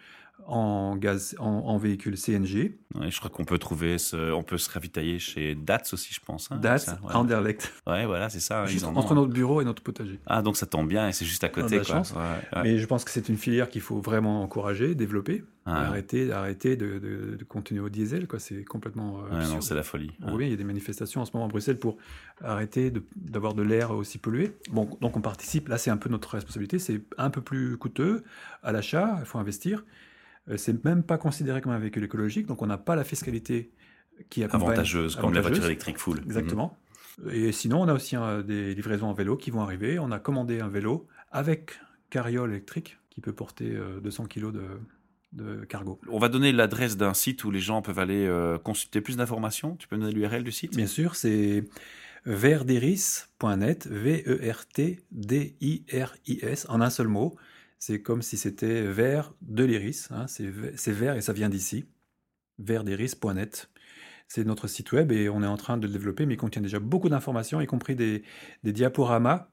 en 0.47 0.95
gaz, 0.95 1.35
en, 1.39 1.45
en 1.45 1.77
véhicules 1.77 2.17
CNG. 2.17 2.77
Ouais, 2.95 3.11
je 3.11 3.17
crois 3.19 3.29
qu'on 3.29 3.45
peut 3.45 3.59
trouver, 3.59 3.97
ce... 3.97 4.31
on 4.31 4.41
peut 4.43 4.57
se 4.57 4.69
ravitailler 4.69 5.19
chez 5.19 5.53
Dats 5.55 5.83
aussi, 5.93 6.13
je 6.13 6.19
pense. 6.19 6.51
hein, 6.51 6.57
DAT, 6.57 6.79
ça, 6.79 6.99
ouais. 7.03 7.13
Anderlecht, 7.15 7.71
Ouais, 7.85 8.05
voilà, 8.05 8.29
c'est 8.29 8.39
ça. 8.39 8.65
juste 8.65 8.81
ils 8.83 8.85
en 8.85 8.93
ont, 8.95 8.97
entre 8.97 9.13
notre 9.13 9.31
bureau 9.31 9.61
et 9.61 9.65
notre 9.65 9.83
potager. 9.83 10.19
Ah, 10.25 10.41
donc 10.41 10.57
ça 10.57 10.65
tombe 10.65 10.87
bien 10.87 11.07
et 11.07 11.11
c'est 11.11 11.25
juste 11.25 11.43
à 11.43 11.47
On 11.47 11.49
a 11.49 11.53
côté. 11.53 11.75
de 11.75 11.79
la 11.81 11.85
quoi. 11.85 11.95
chance. 11.95 12.13
Ouais. 12.13 12.61
Mais 12.63 12.77
je 12.79 12.85
pense 12.87 13.03
que 13.05 13.11
c'est 13.11 13.29
une 13.29 13.37
filière 13.37 13.69
qu'il 13.69 13.81
faut 13.81 13.99
vraiment 13.99 14.41
encourager, 14.41 14.95
développer, 14.95 15.43
Ah, 15.65 15.85
arrêter, 15.87 16.31
arrêter 16.31 16.75
de, 16.75 16.97
de- 16.97 17.35
de 17.37 17.43
continuer 17.43 17.81
au 17.81 17.89
diesel. 17.89 18.27
quoi. 18.27 18.39
C'est 18.39 18.63
complètement 18.63 19.19
euh, 19.31 19.43
non, 19.47 19.61
c'est 19.61 19.75
la 19.75 19.83
folie. 19.83 20.11
On 20.23 20.35
bien, 20.35 20.47
il 20.47 20.51
y 20.51 20.53
a 20.53 20.57
des 20.57 20.63
manifestations 20.63 21.21
en 21.21 21.25
ce 21.25 21.31
moment 21.33 21.45
à 21.45 21.49
Bruxelles 21.49 21.77
pour 21.77 21.97
arrêter 22.43 22.89
de- 22.89 23.03
d'avoir 23.15 23.53
de, 23.53 23.61
l'air 23.61 23.91
aussi 23.91 24.17
pollué. 24.17 24.51
Bon, 24.71 24.89
donc 25.01 25.15
on 25.15 25.21
participe, 25.21 25.67
là 25.67 25.77
c'est 25.77 25.91
un 25.91 25.97
peu 25.97 26.09
notre 26.09 26.29
responsabilité, 26.33 26.79
c'est 26.79 27.01
un 27.19 27.29
peu 27.29 27.41
plus 27.41 27.77
coûteux 27.77 28.23
à 28.63 28.71
l'achat, 28.71 29.17
il 29.19 29.25
faut 29.25 29.37
investir. 29.37 29.83
Euh, 30.49 30.57
C'est 30.57 30.83
même 30.85 31.03
pas 31.03 31.17
considéré 31.17 31.61
comme 31.61 31.71
un 31.71 31.79
véhicule 31.79 32.03
écologique, 32.03 32.45
donc 32.47 32.61
on 32.61 32.67
n'a 32.67 32.77
pas 32.77 32.95
la 32.95 33.03
fiscalité 33.03 33.71
qui 34.29 34.43
accompagne. 34.43 34.69
Avantageuse, 34.69 35.15
comme 35.15 35.31
les 35.33 35.39
avantageuse. 35.39 35.59
voitures 35.59 35.65
électriques 35.65 35.97
full. 35.97 36.19
Exactement. 36.25 36.77
Et 37.31 37.51
sinon, 37.51 37.81
on 37.81 37.87
a 37.87 37.93
aussi 37.93 38.15
euh, 38.15 38.41
des 38.43 38.73
livraisons 38.75 39.07
en 39.07 39.13
vélo 39.13 39.35
qui 39.37 39.51
vont 39.51 39.61
arriver. 39.61 39.99
On 39.99 40.11
a 40.11 40.19
commandé 40.19 40.61
un 40.61 40.69
vélo 40.69 41.07
avec 41.31 41.73
carriole 42.09 42.51
électrique 42.51 42.97
qui 43.09 43.19
peut 43.21 43.33
porter 43.33 43.75
euh, 43.75 43.99
200 43.99 44.25
kg 44.27 44.51
de, 44.51 44.63
de 45.33 45.65
cargo. 45.65 45.99
On 46.09 46.17
va 46.19 46.29
donner 46.29 46.51
l'adresse 46.51 46.95
d'un 46.97 47.13
site 47.13 47.43
où 47.43 47.51
les 47.51 47.59
gens 47.59 47.81
peuvent 47.81 47.99
aller 47.99 48.25
euh, 48.25 48.57
consulter 48.57 49.01
plus 49.01 49.17
d'informations. 49.17 49.75
Tu 49.75 49.87
peux 49.87 49.97
me 49.97 50.01
donner 50.01 50.13
l'URL 50.13 50.43
du 50.43 50.51
site? 50.51 50.75
Bien 50.75 50.87
sûr, 50.87 51.15
c'est 51.15 51.65
verdiris.net, 52.25 53.87
V-E-R-T-D-I-R-I-S, 55.19 56.65
en 56.69 56.81
un 56.81 56.89
seul 56.89 57.07
mot. 57.07 57.35
C'est 57.79 58.01
comme 58.01 58.21
si 58.21 58.37
c'était 58.37 58.83
vert 58.83 59.33
de 59.41 59.63
l'iris, 59.63 60.09
hein, 60.11 60.27
c'est 60.27 60.43
ve- 60.49 60.73
c'est 60.75 60.91
vert 60.91 61.15
et 61.15 61.21
ça 61.21 61.33
vient 61.33 61.49
d'ici. 61.49 61.85
verdiris.net. 62.59 63.69
C'est 64.27 64.45
notre 64.45 64.67
site 64.67 64.91
web 64.91 65.11
et 65.11 65.29
on 65.29 65.41
est 65.41 65.47
en 65.47 65.57
train 65.57 65.77
de 65.77 65.87
le 65.87 65.93
développer, 65.93 66.25
mais 66.25 66.35
il 66.35 66.37
contient 66.37 66.61
déjà 66.61 66.79
beaucoup 66.79 67.09
d'informations, 67.09 67.61
y 67.61 67.65
compris 67.65 67.95
des, 67.95 68.21
des 68.63 68.71
diaporamas 68.73 69.47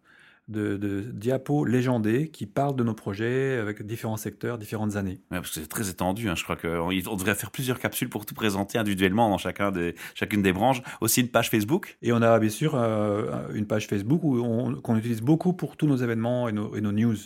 de, 0.48 0.76
de 0.76 1.00
diapos 1.12 1.64
légendés 1.64 2.28
qui 2.30 2.46
parlent 2.46 2.76
de 2.76 2.84
nos 2.84 2.94
projets 2.94 3.56
avec 3.58 3.82
différents 3.84 4.16
secteurs, 4.18 4.58
différentes 4.58 4.96
années. 4.96 5.20
Ouais, 5.30 5.38
parce 5.38 5.50
que 5.54 5.60
c'est 5.60 5.66
très 5.66 5.88
étendu. 5.88 6.28
hein. 6.28 6.34
Je 6.36 6.44
crois 6.44 6.56
qu'on 6.56 6.90
on 6.90 7.16
devrait 7.16 7.34
faire 7.34 7.50
plusieurs 7.50 7.78
capsules 7.78 8.08
pour 8.10 8.26
tout 8.26 8.34
présenter 8.34 8.76
individuellement 8.78 9.30
dans 9.30 9.38
chacun 9.38 9.72
des, 9.72 9.94
chacune 10.14 10.42
des 10.42 10.52
branches. 10.52 10.82
Aussi 11.00 11.22
une 11.22 11.28
page 11.30 11.48
Facebook. 11.50 11.96
Et 12.02 12.12
on 12.12 12.20
a 12.22 12.38
bien 12.38 12.50
sûr 12.50 12.74
euh, 12.74 13.48
une 13.54 13.66
page 13.66 13.86
Facebook 13.88 14.20
qu'on 14.20 14.96
utilise 14.96 15.22
beaucoup 15.22 15.52
pour 15.52 15.76
tous 15.76 15.86
nos 15.86 15.96
événements 15.96 16.48
et 16.48 16.52
nos, 16.52 16.76
et 16.76 16.80
nos 16.80 16.92
news. 16.92 17.16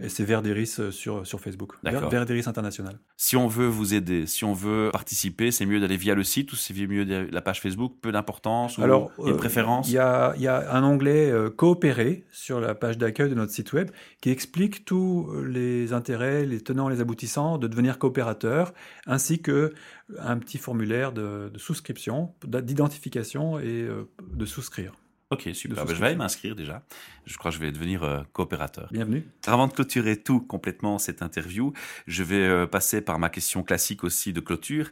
Et 0.00 0.08
c'est 0.08 0.24
Verderis 0.24 0.76
euh, 0.78 0.90
sur, 0.90 1.26
sur 1.26 1.40
Facebook. 1.40 1.74
Verderis 1.82 2.44
International. 2.46 2.98
Si 3.16 3.36
on 3.36 3.46
veut 3.46 3.66
vous 3.66 3.94
aider, 3.94 4.26
si 4.26 4.44
on 4.44 4.52
veut 4.52 4.90
participer, 4.92 5.50
c'est 5.50 5.66
mieux 5.66 5.80
d'aller 5.80 5.96
via 5.96 6.14
le 6.14 6.24
site 6.24 6.52
ou 6.52 6.56
c'est 6.56 6.74
mieux 6.74 7.04
de 7.04 7.28
la 7.30 7.40
page 7.42 7.60
Facebook 7.60 7.94
Peu 8.00 8.12
d'importance 8.12 8.78
ou 8.78 8.82
Alors, 8.82 9.10
il 9.18 9.24
y 9.24 9.26
a 9.26 9.30
une 9.30 9.34
euh, 9.34 9.38
préférence 9.38 9.88
Il 9.88 9.94
y 9.94 9.98
a, 9.98 10.34
il 10.36 10.42
y 10.42 10.48
a 10.48 10.72
un 10.74 10.82
onglet 10.82 11.30
euh, 11.30 11.50
coopérer 11.50 12.24
sur 12.30 12.60
la 12.60 12.74
page 12.74 12.98
d'accueil 12.98 13.30
de 13.30 13.34
notre 13.34 13.52
site 13.52 13.72
web 13.72 13.90
qui 14.20 14.30
explique 14.30 14.84
tous 14.84 15.32
les 15.46 15.92
intérêts, 15.92 16.44
les 16.44 16.60
tenants, 16.60 16.88
les 16.88 17.00
aboutissants 17.00 17.58
de 17.58 17.66
devenir 17.66 17.98
coopérateur, 17.98 18.72
ainsi 19.06 19.40
que 19.40 19.72
un 20.18 20.38
petit 20.38 20.58
formulaire 20.58 21.12
de, 21.12 21.50
de 21.52 21.58
souscription, 21.58 22.34
d'identification 22.44 23.58
et 23.58 23.82
euh, 23.82 24.08
de 24.32 24.46
souscrire. 24.46 24.92
Ok, 25.30 25.48
super. 25.54 25.84
Ben, 25.84 25.92
je 25.92 26.00
vais 26.00 26.06
aller 26.06 26.16
m'inscrire 26.16 26.54
déjà. 26.54 26.84
Je 27.24 27.36
crois 27.36 27.50
que 27.50 27.56
je 27.56 27.60
vais 27.60 27.72
devenir 27.72 28.04
euh, 28.04 28.20
coopérateur. 28.32 28.88
Bienvenue. 28.92 29.26
Avant 29.48 29.66
de 29.66 29.72
clôturer 29.72 30.22
tout 30.22 30.38
complètement 30.38 30.98
cette 30.98 31.20
interview, 31.20 31.72
je 32.06 32.22
vais 32.22 32.46
euh, 32.46 32.68
passer 32.68 33.00
par 33.00 33.18
ma 33.18 33.28
question 33.28 33.64
classique 33.64 34.04
aussi 34.04 34.32
de 34.32 34.38
clôture. 34.38 34.90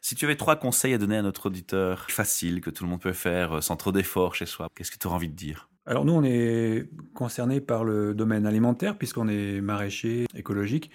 Si 0.00 0.14
tu 0.14 0.24
avais 0.24 0.36
trois 0.36 0.56
conseils 0.56 0.94
à 0.94 0.98
donner 0.98 1.18
à 1.18 1.22
notre 1.22 1.46
auditeur, 1.46 2.10
facile, 2.10 2.62
que 2.62 2.70
tout 2.70 2.84
le 2.84 2.88
monde 2.88 3.02
peut 3.02 3.12
faire 3.12 3.56
euh, 3.56 3.60
sans 3.60 3.76
trop 3.76 3.92
d'efforts 3.92 4.34
chez 4.34 4.46
soi, 4.46 4.68
qu'est-ce 4.74 4.90
que 4.90 4.96
tu 4.96 5.06
auras 5.06 5.16
envie 5.16 5.28
de 5.28 5.36
dire? 5.36 5.68
Alors 5.84 6.06
nous, 6.06 6.14
on 6.14 6.24
est 6.24 6.88
concerné 7.12 7.60
par 7.60 7.84
le 7.84 8.14
domaine 8.14 8.46
alimentaire 8.46 8.96
puisqu'on 8.96 9.28
est 9.28 9.60
maraîcher 9.60 10.24
écologique, 10.34 10.90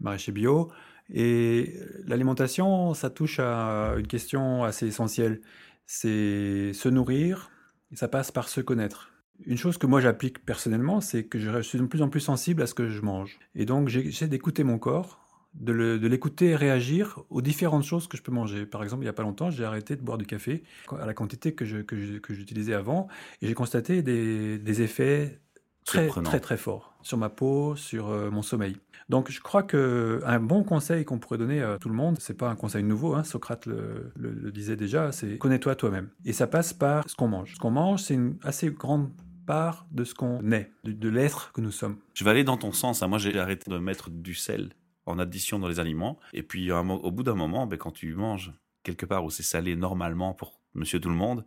maraîcher 0.00 0.32
bio. 0.32 0.70
Et 1.08 1.80
l'alimentation, 2.06 2.92
ça 2.92 3.08
touche 3.08 3.40
à 3.40 3.94
une 3.96 4.06
question 4.06 4.64
assez 4.64 4.86
essentielle. 4.86 5.40
C'est 5.86 6.74
se 6.74 6.90
nourrir, 6.90 7.50
ça 7.94 8.08
passe 8.08 8.30
par 8.30 8.48
se 8.48 8.60
connaître. 8.60 9.10
Une 9.46 9.56
chose 9.56 9.78
que 9.78 9.86
moi 9.86 10.00
j'applique 10.00 10.44
personnellement, 10.44 11.00
c'est 11.00 11.24
que 11.24 11.38
je 11.38 11.60
suis 11.60 11.78
de 11.78 11.86
plus 11.86 12.02
en 12.02 12.08
plus 12.08 12.20
sensible 12.20 12.62
à 12.62 12.66
ce 12.66 12.74
que 12.74 12.88
je 12.88 13.00
mange. 13.00 13.38
Et 13.54 13.64
donc 13.64 13.88
j'essaie 13.88 14.28
d'écouter 14.28 14.62
mon 14.62 14.78
corps, 14.78 15.20
de 15.54 16.06
l'écouter 16.06 16.56
réagir 16.56 17.20
aux 17.30 17.42
différentes 17.42 17.84
choses 17.84 18.06
que 18.08 18.16
je 18.16 18.22
peux 18.22 18.32
manger. 18.32 18.66
Par 18.66 18.82
exemple, 18.82 19.02
il 19.02 19.06
n'y 19.06 19.10
a 19.10 19.14
pas 19.14 19.22
longtemps, 19.22 19.50
j'ai 19.50 19.64
arrêté 19.64 19.96
de 19.96 20.02
boire 20.02 20.18
du 20.18 20.26
café 20.26 20.62
à 21.00 21.06
la 21.06 21.14
quantité 21.14 21.52
que 21.52 21.64
j'utilisais 21.64 22.74
avant. 22.74 23.08
Et 23.42 23.48
j'ai 23.48 23.54
constaté 23.54 24.02
des 24.02 24.82
effets 24.82 25.40
très, 25.84 26.08
très, 26.08 26.40
très 26.40 26.56
forts 26.56 26.94
sur 27.02 27.18
ma 27.18 27.28
peau, 27.28 27.76
sur 27.76 28.08
euh, 28.08 28.30
mon 28.30 28.40
sommeil. 28.42 28.76
Donc, 29.10 29.30
je 29.30 29.40
crois 29.42 29.62
que 29.62 30.20
un 30.24 30.40
bon 30.40 30.64
conseil 30.64 31.04
qu'on 31.04 31.18
pourrait 31.18 31.36
donner 31.38 31.60
à 31.62 31.76
tout 31.78 31.90
le 31.90 31.94
monde, 31.94 32.16
c'est 32.18 32.36
pas 32.36 32.48
un 32.48 32.56
conseil 32.56 32.82
nouveau, 32.82 33.14
hein, 33.14 33.24
Socrate 33.24 33.66
le, 33.66 34.10
le- 34.16 34.30
le 34.32 34.50
disait 34.50 34.76
déjà, 34.76 35.12
c'est 35.12 35.36
connais-toi 35.36 35.76
toi-même. 35.76 36.08
Et 36.24 36.32
ça 36.32 36.46
passe 36.46 36.72
par 36.72 37.08
ce 37.08 37.14
qu'on 37.14 37.28
mange. 37.28 37.54
Ce 37.54 37.58
qu'on 37.58 37.70
mange, 37.70 38.00
c'est 38.00 38.14
une 38.14 38.38
assez 38.42 38.70
grande 38.70 39.10
part 39.46 39.86
de 39.90 40.04
ce 40.04 40.14
qu'on 40.14 40.50
est, 40.52 40.70
de, 40.84 40.92
de 40.92 41.08
l'être 41.10 41.52
que 41.52 41.60
nous 41.60 41.70
sommes. 41.70 41.98
Je 42.14 42.24
vais 42.24 42.30
aller 42.30 42.44
dans 42.44 42.56
ton 42.56 42.72
sens. 42.72 43.02
hein. 43.02 43.08
Moi, 43.08 43.18
j'ai 43.18 43.38
arrêté 43.38 43.70
de 43.70 43.76
mettre 43.76 44.08
du 44.08 44.34
sel 44.34 44.72
en 45.04 45.18
addition 45.18 45.58
dans 45.58 45.68
les 45.68 45.80
aliments. 45.80 46.18
Et 46.32 46.42
puis, 46.42 46.72
un 46.72 46.88
au 46.88 47.10
bout 47.10 47.22
d'un 47.24 47.34
moment, 47.34 47.66
ben, 47.66 47.76
quand 47.76 47.90
tu 47.92 48.14
manges 48.14 48.54
quelque 48.84 49.04
part 49.04 49.22
où 49.22 49.28
c'est 49.30 49.42
salé 49.42 49.76
normalement 49.76 50.32
pour 50.32 50.58
monsieur 50.72 50.98
tout 50.98 51.10
le 51.10 51.14
monde, 51.14 51.44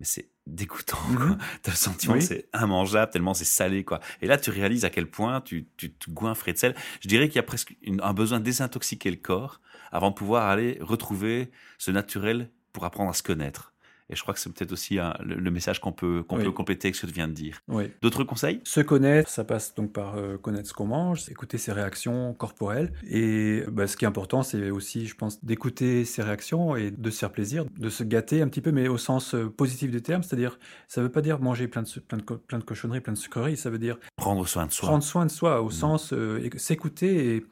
mais 0.00 0.06
c'est 0.06 0.30
dégoûtant. 0.46 0.96
quoi. 1.16 1.26
Mhm. 1.26 1.38
T'as 1.62 1.70
le 1.72 1.76
sentiment 1.76 2.14
Oui. 2.14 2.20
que 2.20 2.24
c'est 2.26 2.48
immangeable 2.54 3.10
tellement 3.10 3.34
c'est 3.34 3.44
salé. 3.44 3.84
quoi. 3.84 4.00
Et 4.22 4.26
là, 4.26 4.36
tu 4.38 4.50
réalises 4.50 4.84
à 4.84 4.90
quel 4.90 5.10
point 5.10 5.40
tu, 5.40 5.66
tu 5.76 5.92
te 5.92 6.10
goinfrais 6.10 6.52
de 6.52 6.58
sel. 6.58 6.74
Je 7.00 7.08
dirais 7.08 7.28
qu'il 7.28 7.36
y 7.36 7.40
a 7.40 7.42
presque 7.44 7.76
une- 7.82 8.00
un 8.02 8.12
besoin 8.14 8.38
de 8.38 8.44
désintoxiquer 8.44 9.10
le 9.10 9.16
corps 9.16 9.60
avant 9.92 10.10
de 10.10 10.14
pouvoir 10.14 10.46
aller 10.48 10.78
retrouver 10.80 11.50
ce 11.78 11.90
naturel 11.90 12.50
pour 12.72 12.84
apprendre 12.84 13.10
à 13.10 13.14
se 13.14 13.22
connaître. 13.22 13.72
Et 14.08 14.14
je 14.16 14.22
crois 14.22 14.34
que 14.34 14.40
c'est 14.40 14.52
peut-être 14.52 14.72
aussi 14.72 14.98
un- 14.98 15.16
le, 15.24 15.34
le 15.34 15.50
message 15.50 15.80
qu'on 15.80 15.92
peut, 15.92 16.22
qu'on 16.22 16.36
Oui. 16.38 16.44
peut 16.44 16.52
compléter 16.52 16.86
avec 16.88 16.94
ce 16.96 17.02
que 17.02 17.06
tu 17.06 17.12
viens 17.12 17.26
de 17.28 17.32
dire. 17.32 17.60
Oui. 17.68 17.90
D'autres 18.02 18.22
conseils? 18.24 18.60
Se 18.64 18.80
connaître, 18.80 19.28
ça 19.28 19.42
passe 19.44 19.74
donc 19.74 19.92
par 19.92 20.16
euh, 20.16 20.36
connaître 20.38 20.68
ce 20.68 20.74
qu'on 20.74 20.86
mange, 20.86 21.28
écouter 21.28 21.58
ses 21.58 21.72
réactions 21.72 22.32
corporelles. 22.34 22.92
Et 23.08 23.64
bah, 23.72 23.86
ce 23.86 23.96
qui 23.96 24.04
est 24.04 24.08
important, 24.08 24.42
c'est 24.44 24.70
aussi, 24.70 25.06
je 25.06 25.14
pense, 25.16 25.44
d'écouter 25.44 26.04
ses 26.04 26.22
réactions 26.22 26.76
et 26.76 26.90
de 26.92 27.10
se 27.10 27.18
faire 27.18 27.32
plaisir, 27.32 27.64
de 27.78 27.88
se 27.88 28.04
gâter 28.04 28.42
un 28.42 28.48
petit 28.48 28.60
peu, 28.60 28.70
mais 28.70 28.86
au 28.88 28.98
sens 28.98 29.34
euh, 29.34 29.48
positif 29.48 29.90
du 29.90 30.02
terme. 30.02 30.22
C'est-à-dire, 30.22 30.58
ça 30.86 31.00
ne 31.00 31.06
veut 31.06 31.12
pas 31.12 31.20
dire 31.22 31.40
manger 31.40 31.66
plein 31.66 31.82
de, 31.82 31.88
su- 31.88 32.00
plein, 32.00 32.18
de, 32.18 32.22
co- 32.22 32.36
plein 32.38 32.58
de 32.58 32.64
cochonneries, 32.64 33.00
plein 33.00 33.12
de 33.14 33.18
sucreries. 33.18 33.56
Ça 33.56 33.70
veut 33.70 33.78
dire 33.78 33.98
Prendre 34.16 34.46
soin 34.46 34.66
de 34.66 34.72
soi. 34.72 34.88
prendre 34.88 35.02
soin 35.04 35.26
de 35.26 35.30
soi, 35.32 35.60
au 35.62 35.66
Mhm. 35.66 35.70
sens 35.72 36.12
euh, 36.12 36.38
éc- 36.40 36.58
s'écouter 36.58 37.34
et 37.36 37.46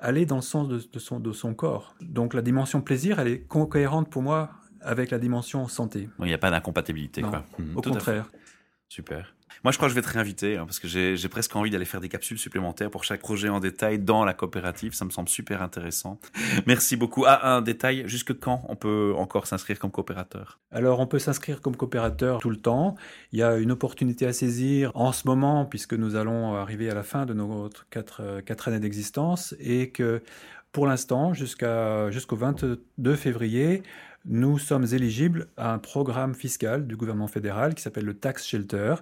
aller 0.00 0.24
dans 0.26 0.36
le 0.36 0.42
sens 0.42 0.68
de, 0.68 0.78
son, 0.98 1.18
de 1.20 1.32
son 1.32 1.54
corps. 1.54 1.94
Donc 2.00 2.32
la 2.32 2.40
dimension 2.42 2.80
plaisir, 2.80 3.18
elle 3.18 3.28
est 3.28 3.40
cohérente 3.48 4.08
pour 4.10 4.22
moi 4.22 4.50
avec 4.80 5.10
la 5.10 5.18
dimension 5.18 5.68
santé. 5.68 6.08
Il 6.18 6.26
n'y 6.26 6.34
a 6.34 6.38
pas 6.38 6.50
d'incompatibilité. 6.50 7.22
Mmh, 7.22 7.76
au 7.76 7.82
contraire. 7.82 8.30
Super. 8.88 9.34
Moi, 9.64 9.72
je 9.72 9.76
crois 9.76 9.88
que 9.88 9.94
je 9.94 9.94
vais 9.94 10.06
te 10.06 10.12
réinviter 10.12 10.56
hein, 10.56 10.64
parce 10.64 10.78
que 10.78 10.88
j'ai 10.88 11.28
presque 11.28 11.54
envie 11.56 11.70
d'aller 11.70 11.84
faire 11.84 12.00
des 12.00 12.08
capsules 12.08 12.38
supplémentaires 12.38 12.90
pour 12.90 13.04
chaque 13.04 13.20
projet 13.20 13.48
en 13.48 13.60
détail 13.60 13.98
dans 13.98 14.24
la 14.24 14.32
coopérative. 14.32 14.94
Ça 14.94 15.04
me 15.04 15.10
semble 15.10 15.28
super 15.28 15.62
intéressant. 15.62 16.20
Merci 16.66 16.96
beaucoup. 16.96 17.24
Ah, 17.26 17.56
un 17.56 17.62
détail, 17.62 18.04
jusque 18.06 18.38
quand 18.38 18.62
on 18.68 18.76
peut 18.76 19.14
encore 19.16 19.46
s'inscrire 19.46 19.78
comme 19.78 19.90
coopérateur? 19.90 20.58
Alors, 20.70 21.00
on 21.00 21.06
peut 21.06 21.18
s'inscrire 21.18 21.60
comme 21.60 21.76
coopérateur 21.76 22.40
tout 22.40 22.50
le 22.50 22.56
temps. 22.56 22.94
Il 23.32 23.38
y 23.38 23.42
a 23.42 23.56
une 23.56 23.72
opportunité 23.72 24.26
à 24.26 24.32
saisir 24.32 24.92
en 24.94 25.12
ce 25.12 25.26
moment 25.26 25.64
puisque 25.64 25.94
nous 25.94 26.14
allons 26.14 26.54
arriver 26.54 26.88
à 26.90 26.94
la 26.94 27.02
fin 27.02 27.26
de 27.26 27.34
notre 27.34 27.88
quatre, 27.88 28.22
euh, 28.22 28.40
quatre 28.40 28.68
années 28.68 28.80
d'existence 28.80 29.54
et 29.58 29.90
que 29.90 30.22
pour 30.72 30.86
l'instant, 30.86 31.32
jusqu'à 31.32 32.10
jusqu'au 32.10 32.36
22 32.36 33.16
février, 33.16 33.82
nous 34.24 34.58
sommes 34.58 34.86
éligibles 34.92 35.48
à 35.56 35.72
un 35.72 35.78
programme 35.78 36.34
fiscal 36.34 36.86
du 36.86 36.96
gouvernement 36.96 37.28
fédéral 37.28 37.74
qui 37.74 37.82
s'appelle 37.82 38.04
le 38.04 38.14
Tax 38.14 38.46
Shelter 38.46 38.96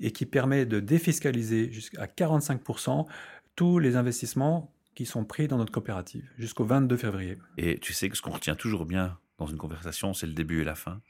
et 0.00 0.10
qui 0.10 0.26
permet 0.26 0.66
de 0.66 0.80
défiscaliser 0.80 1.70
jusqu'à 1.70 2.06
45% 2.06 3.06
tous 3.54 3.78
les 3.78 3.96
investissements 3.96 4.72
qui 4.94 5.06
sont 5.06 5.24
pris 5.24 5.48
dans 5.48 5.58
notre 5.58 5.72
coopérative 5.72 6.28
jusqu'au 6.38 6.64
22 6.64 6.96
février. 6.96 7.38
Et 7.56 7.78
tu 7.78 7.92
sais 7.92 8.08
que 8.08 8.16
ce 8.16 8.22
qu'on 8.22 8.32
retient 8.32 8.56
toujours 8.56 8.86
bien 8.86 9.18
dans 9.38 9.46
une 9.46 9.58
conversation, 9.58 10.14
c'est 10.14 10.26
le 10.26 10.34
début 10.34 10.60
et 10.60 10.64
la 10.64 10.74
fin. 10.74 11.00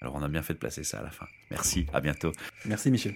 Alors 0.00 0.14
on 0.14 0.22
a 0.22 0.28
bien 0.28 0.42
fait 0.42 0.54
de 0.54 0.58
placer 0.58 0.84
ça 0.84 1.00
à 1.00 1.02
la 1.02 1.10
fin. 1.10 1.26
Merci, 1.50 1.86
à 1.92 2.00
bientôt. 2.00 2.32
Merci 2.64 2.90
Michel. 2.90 3.14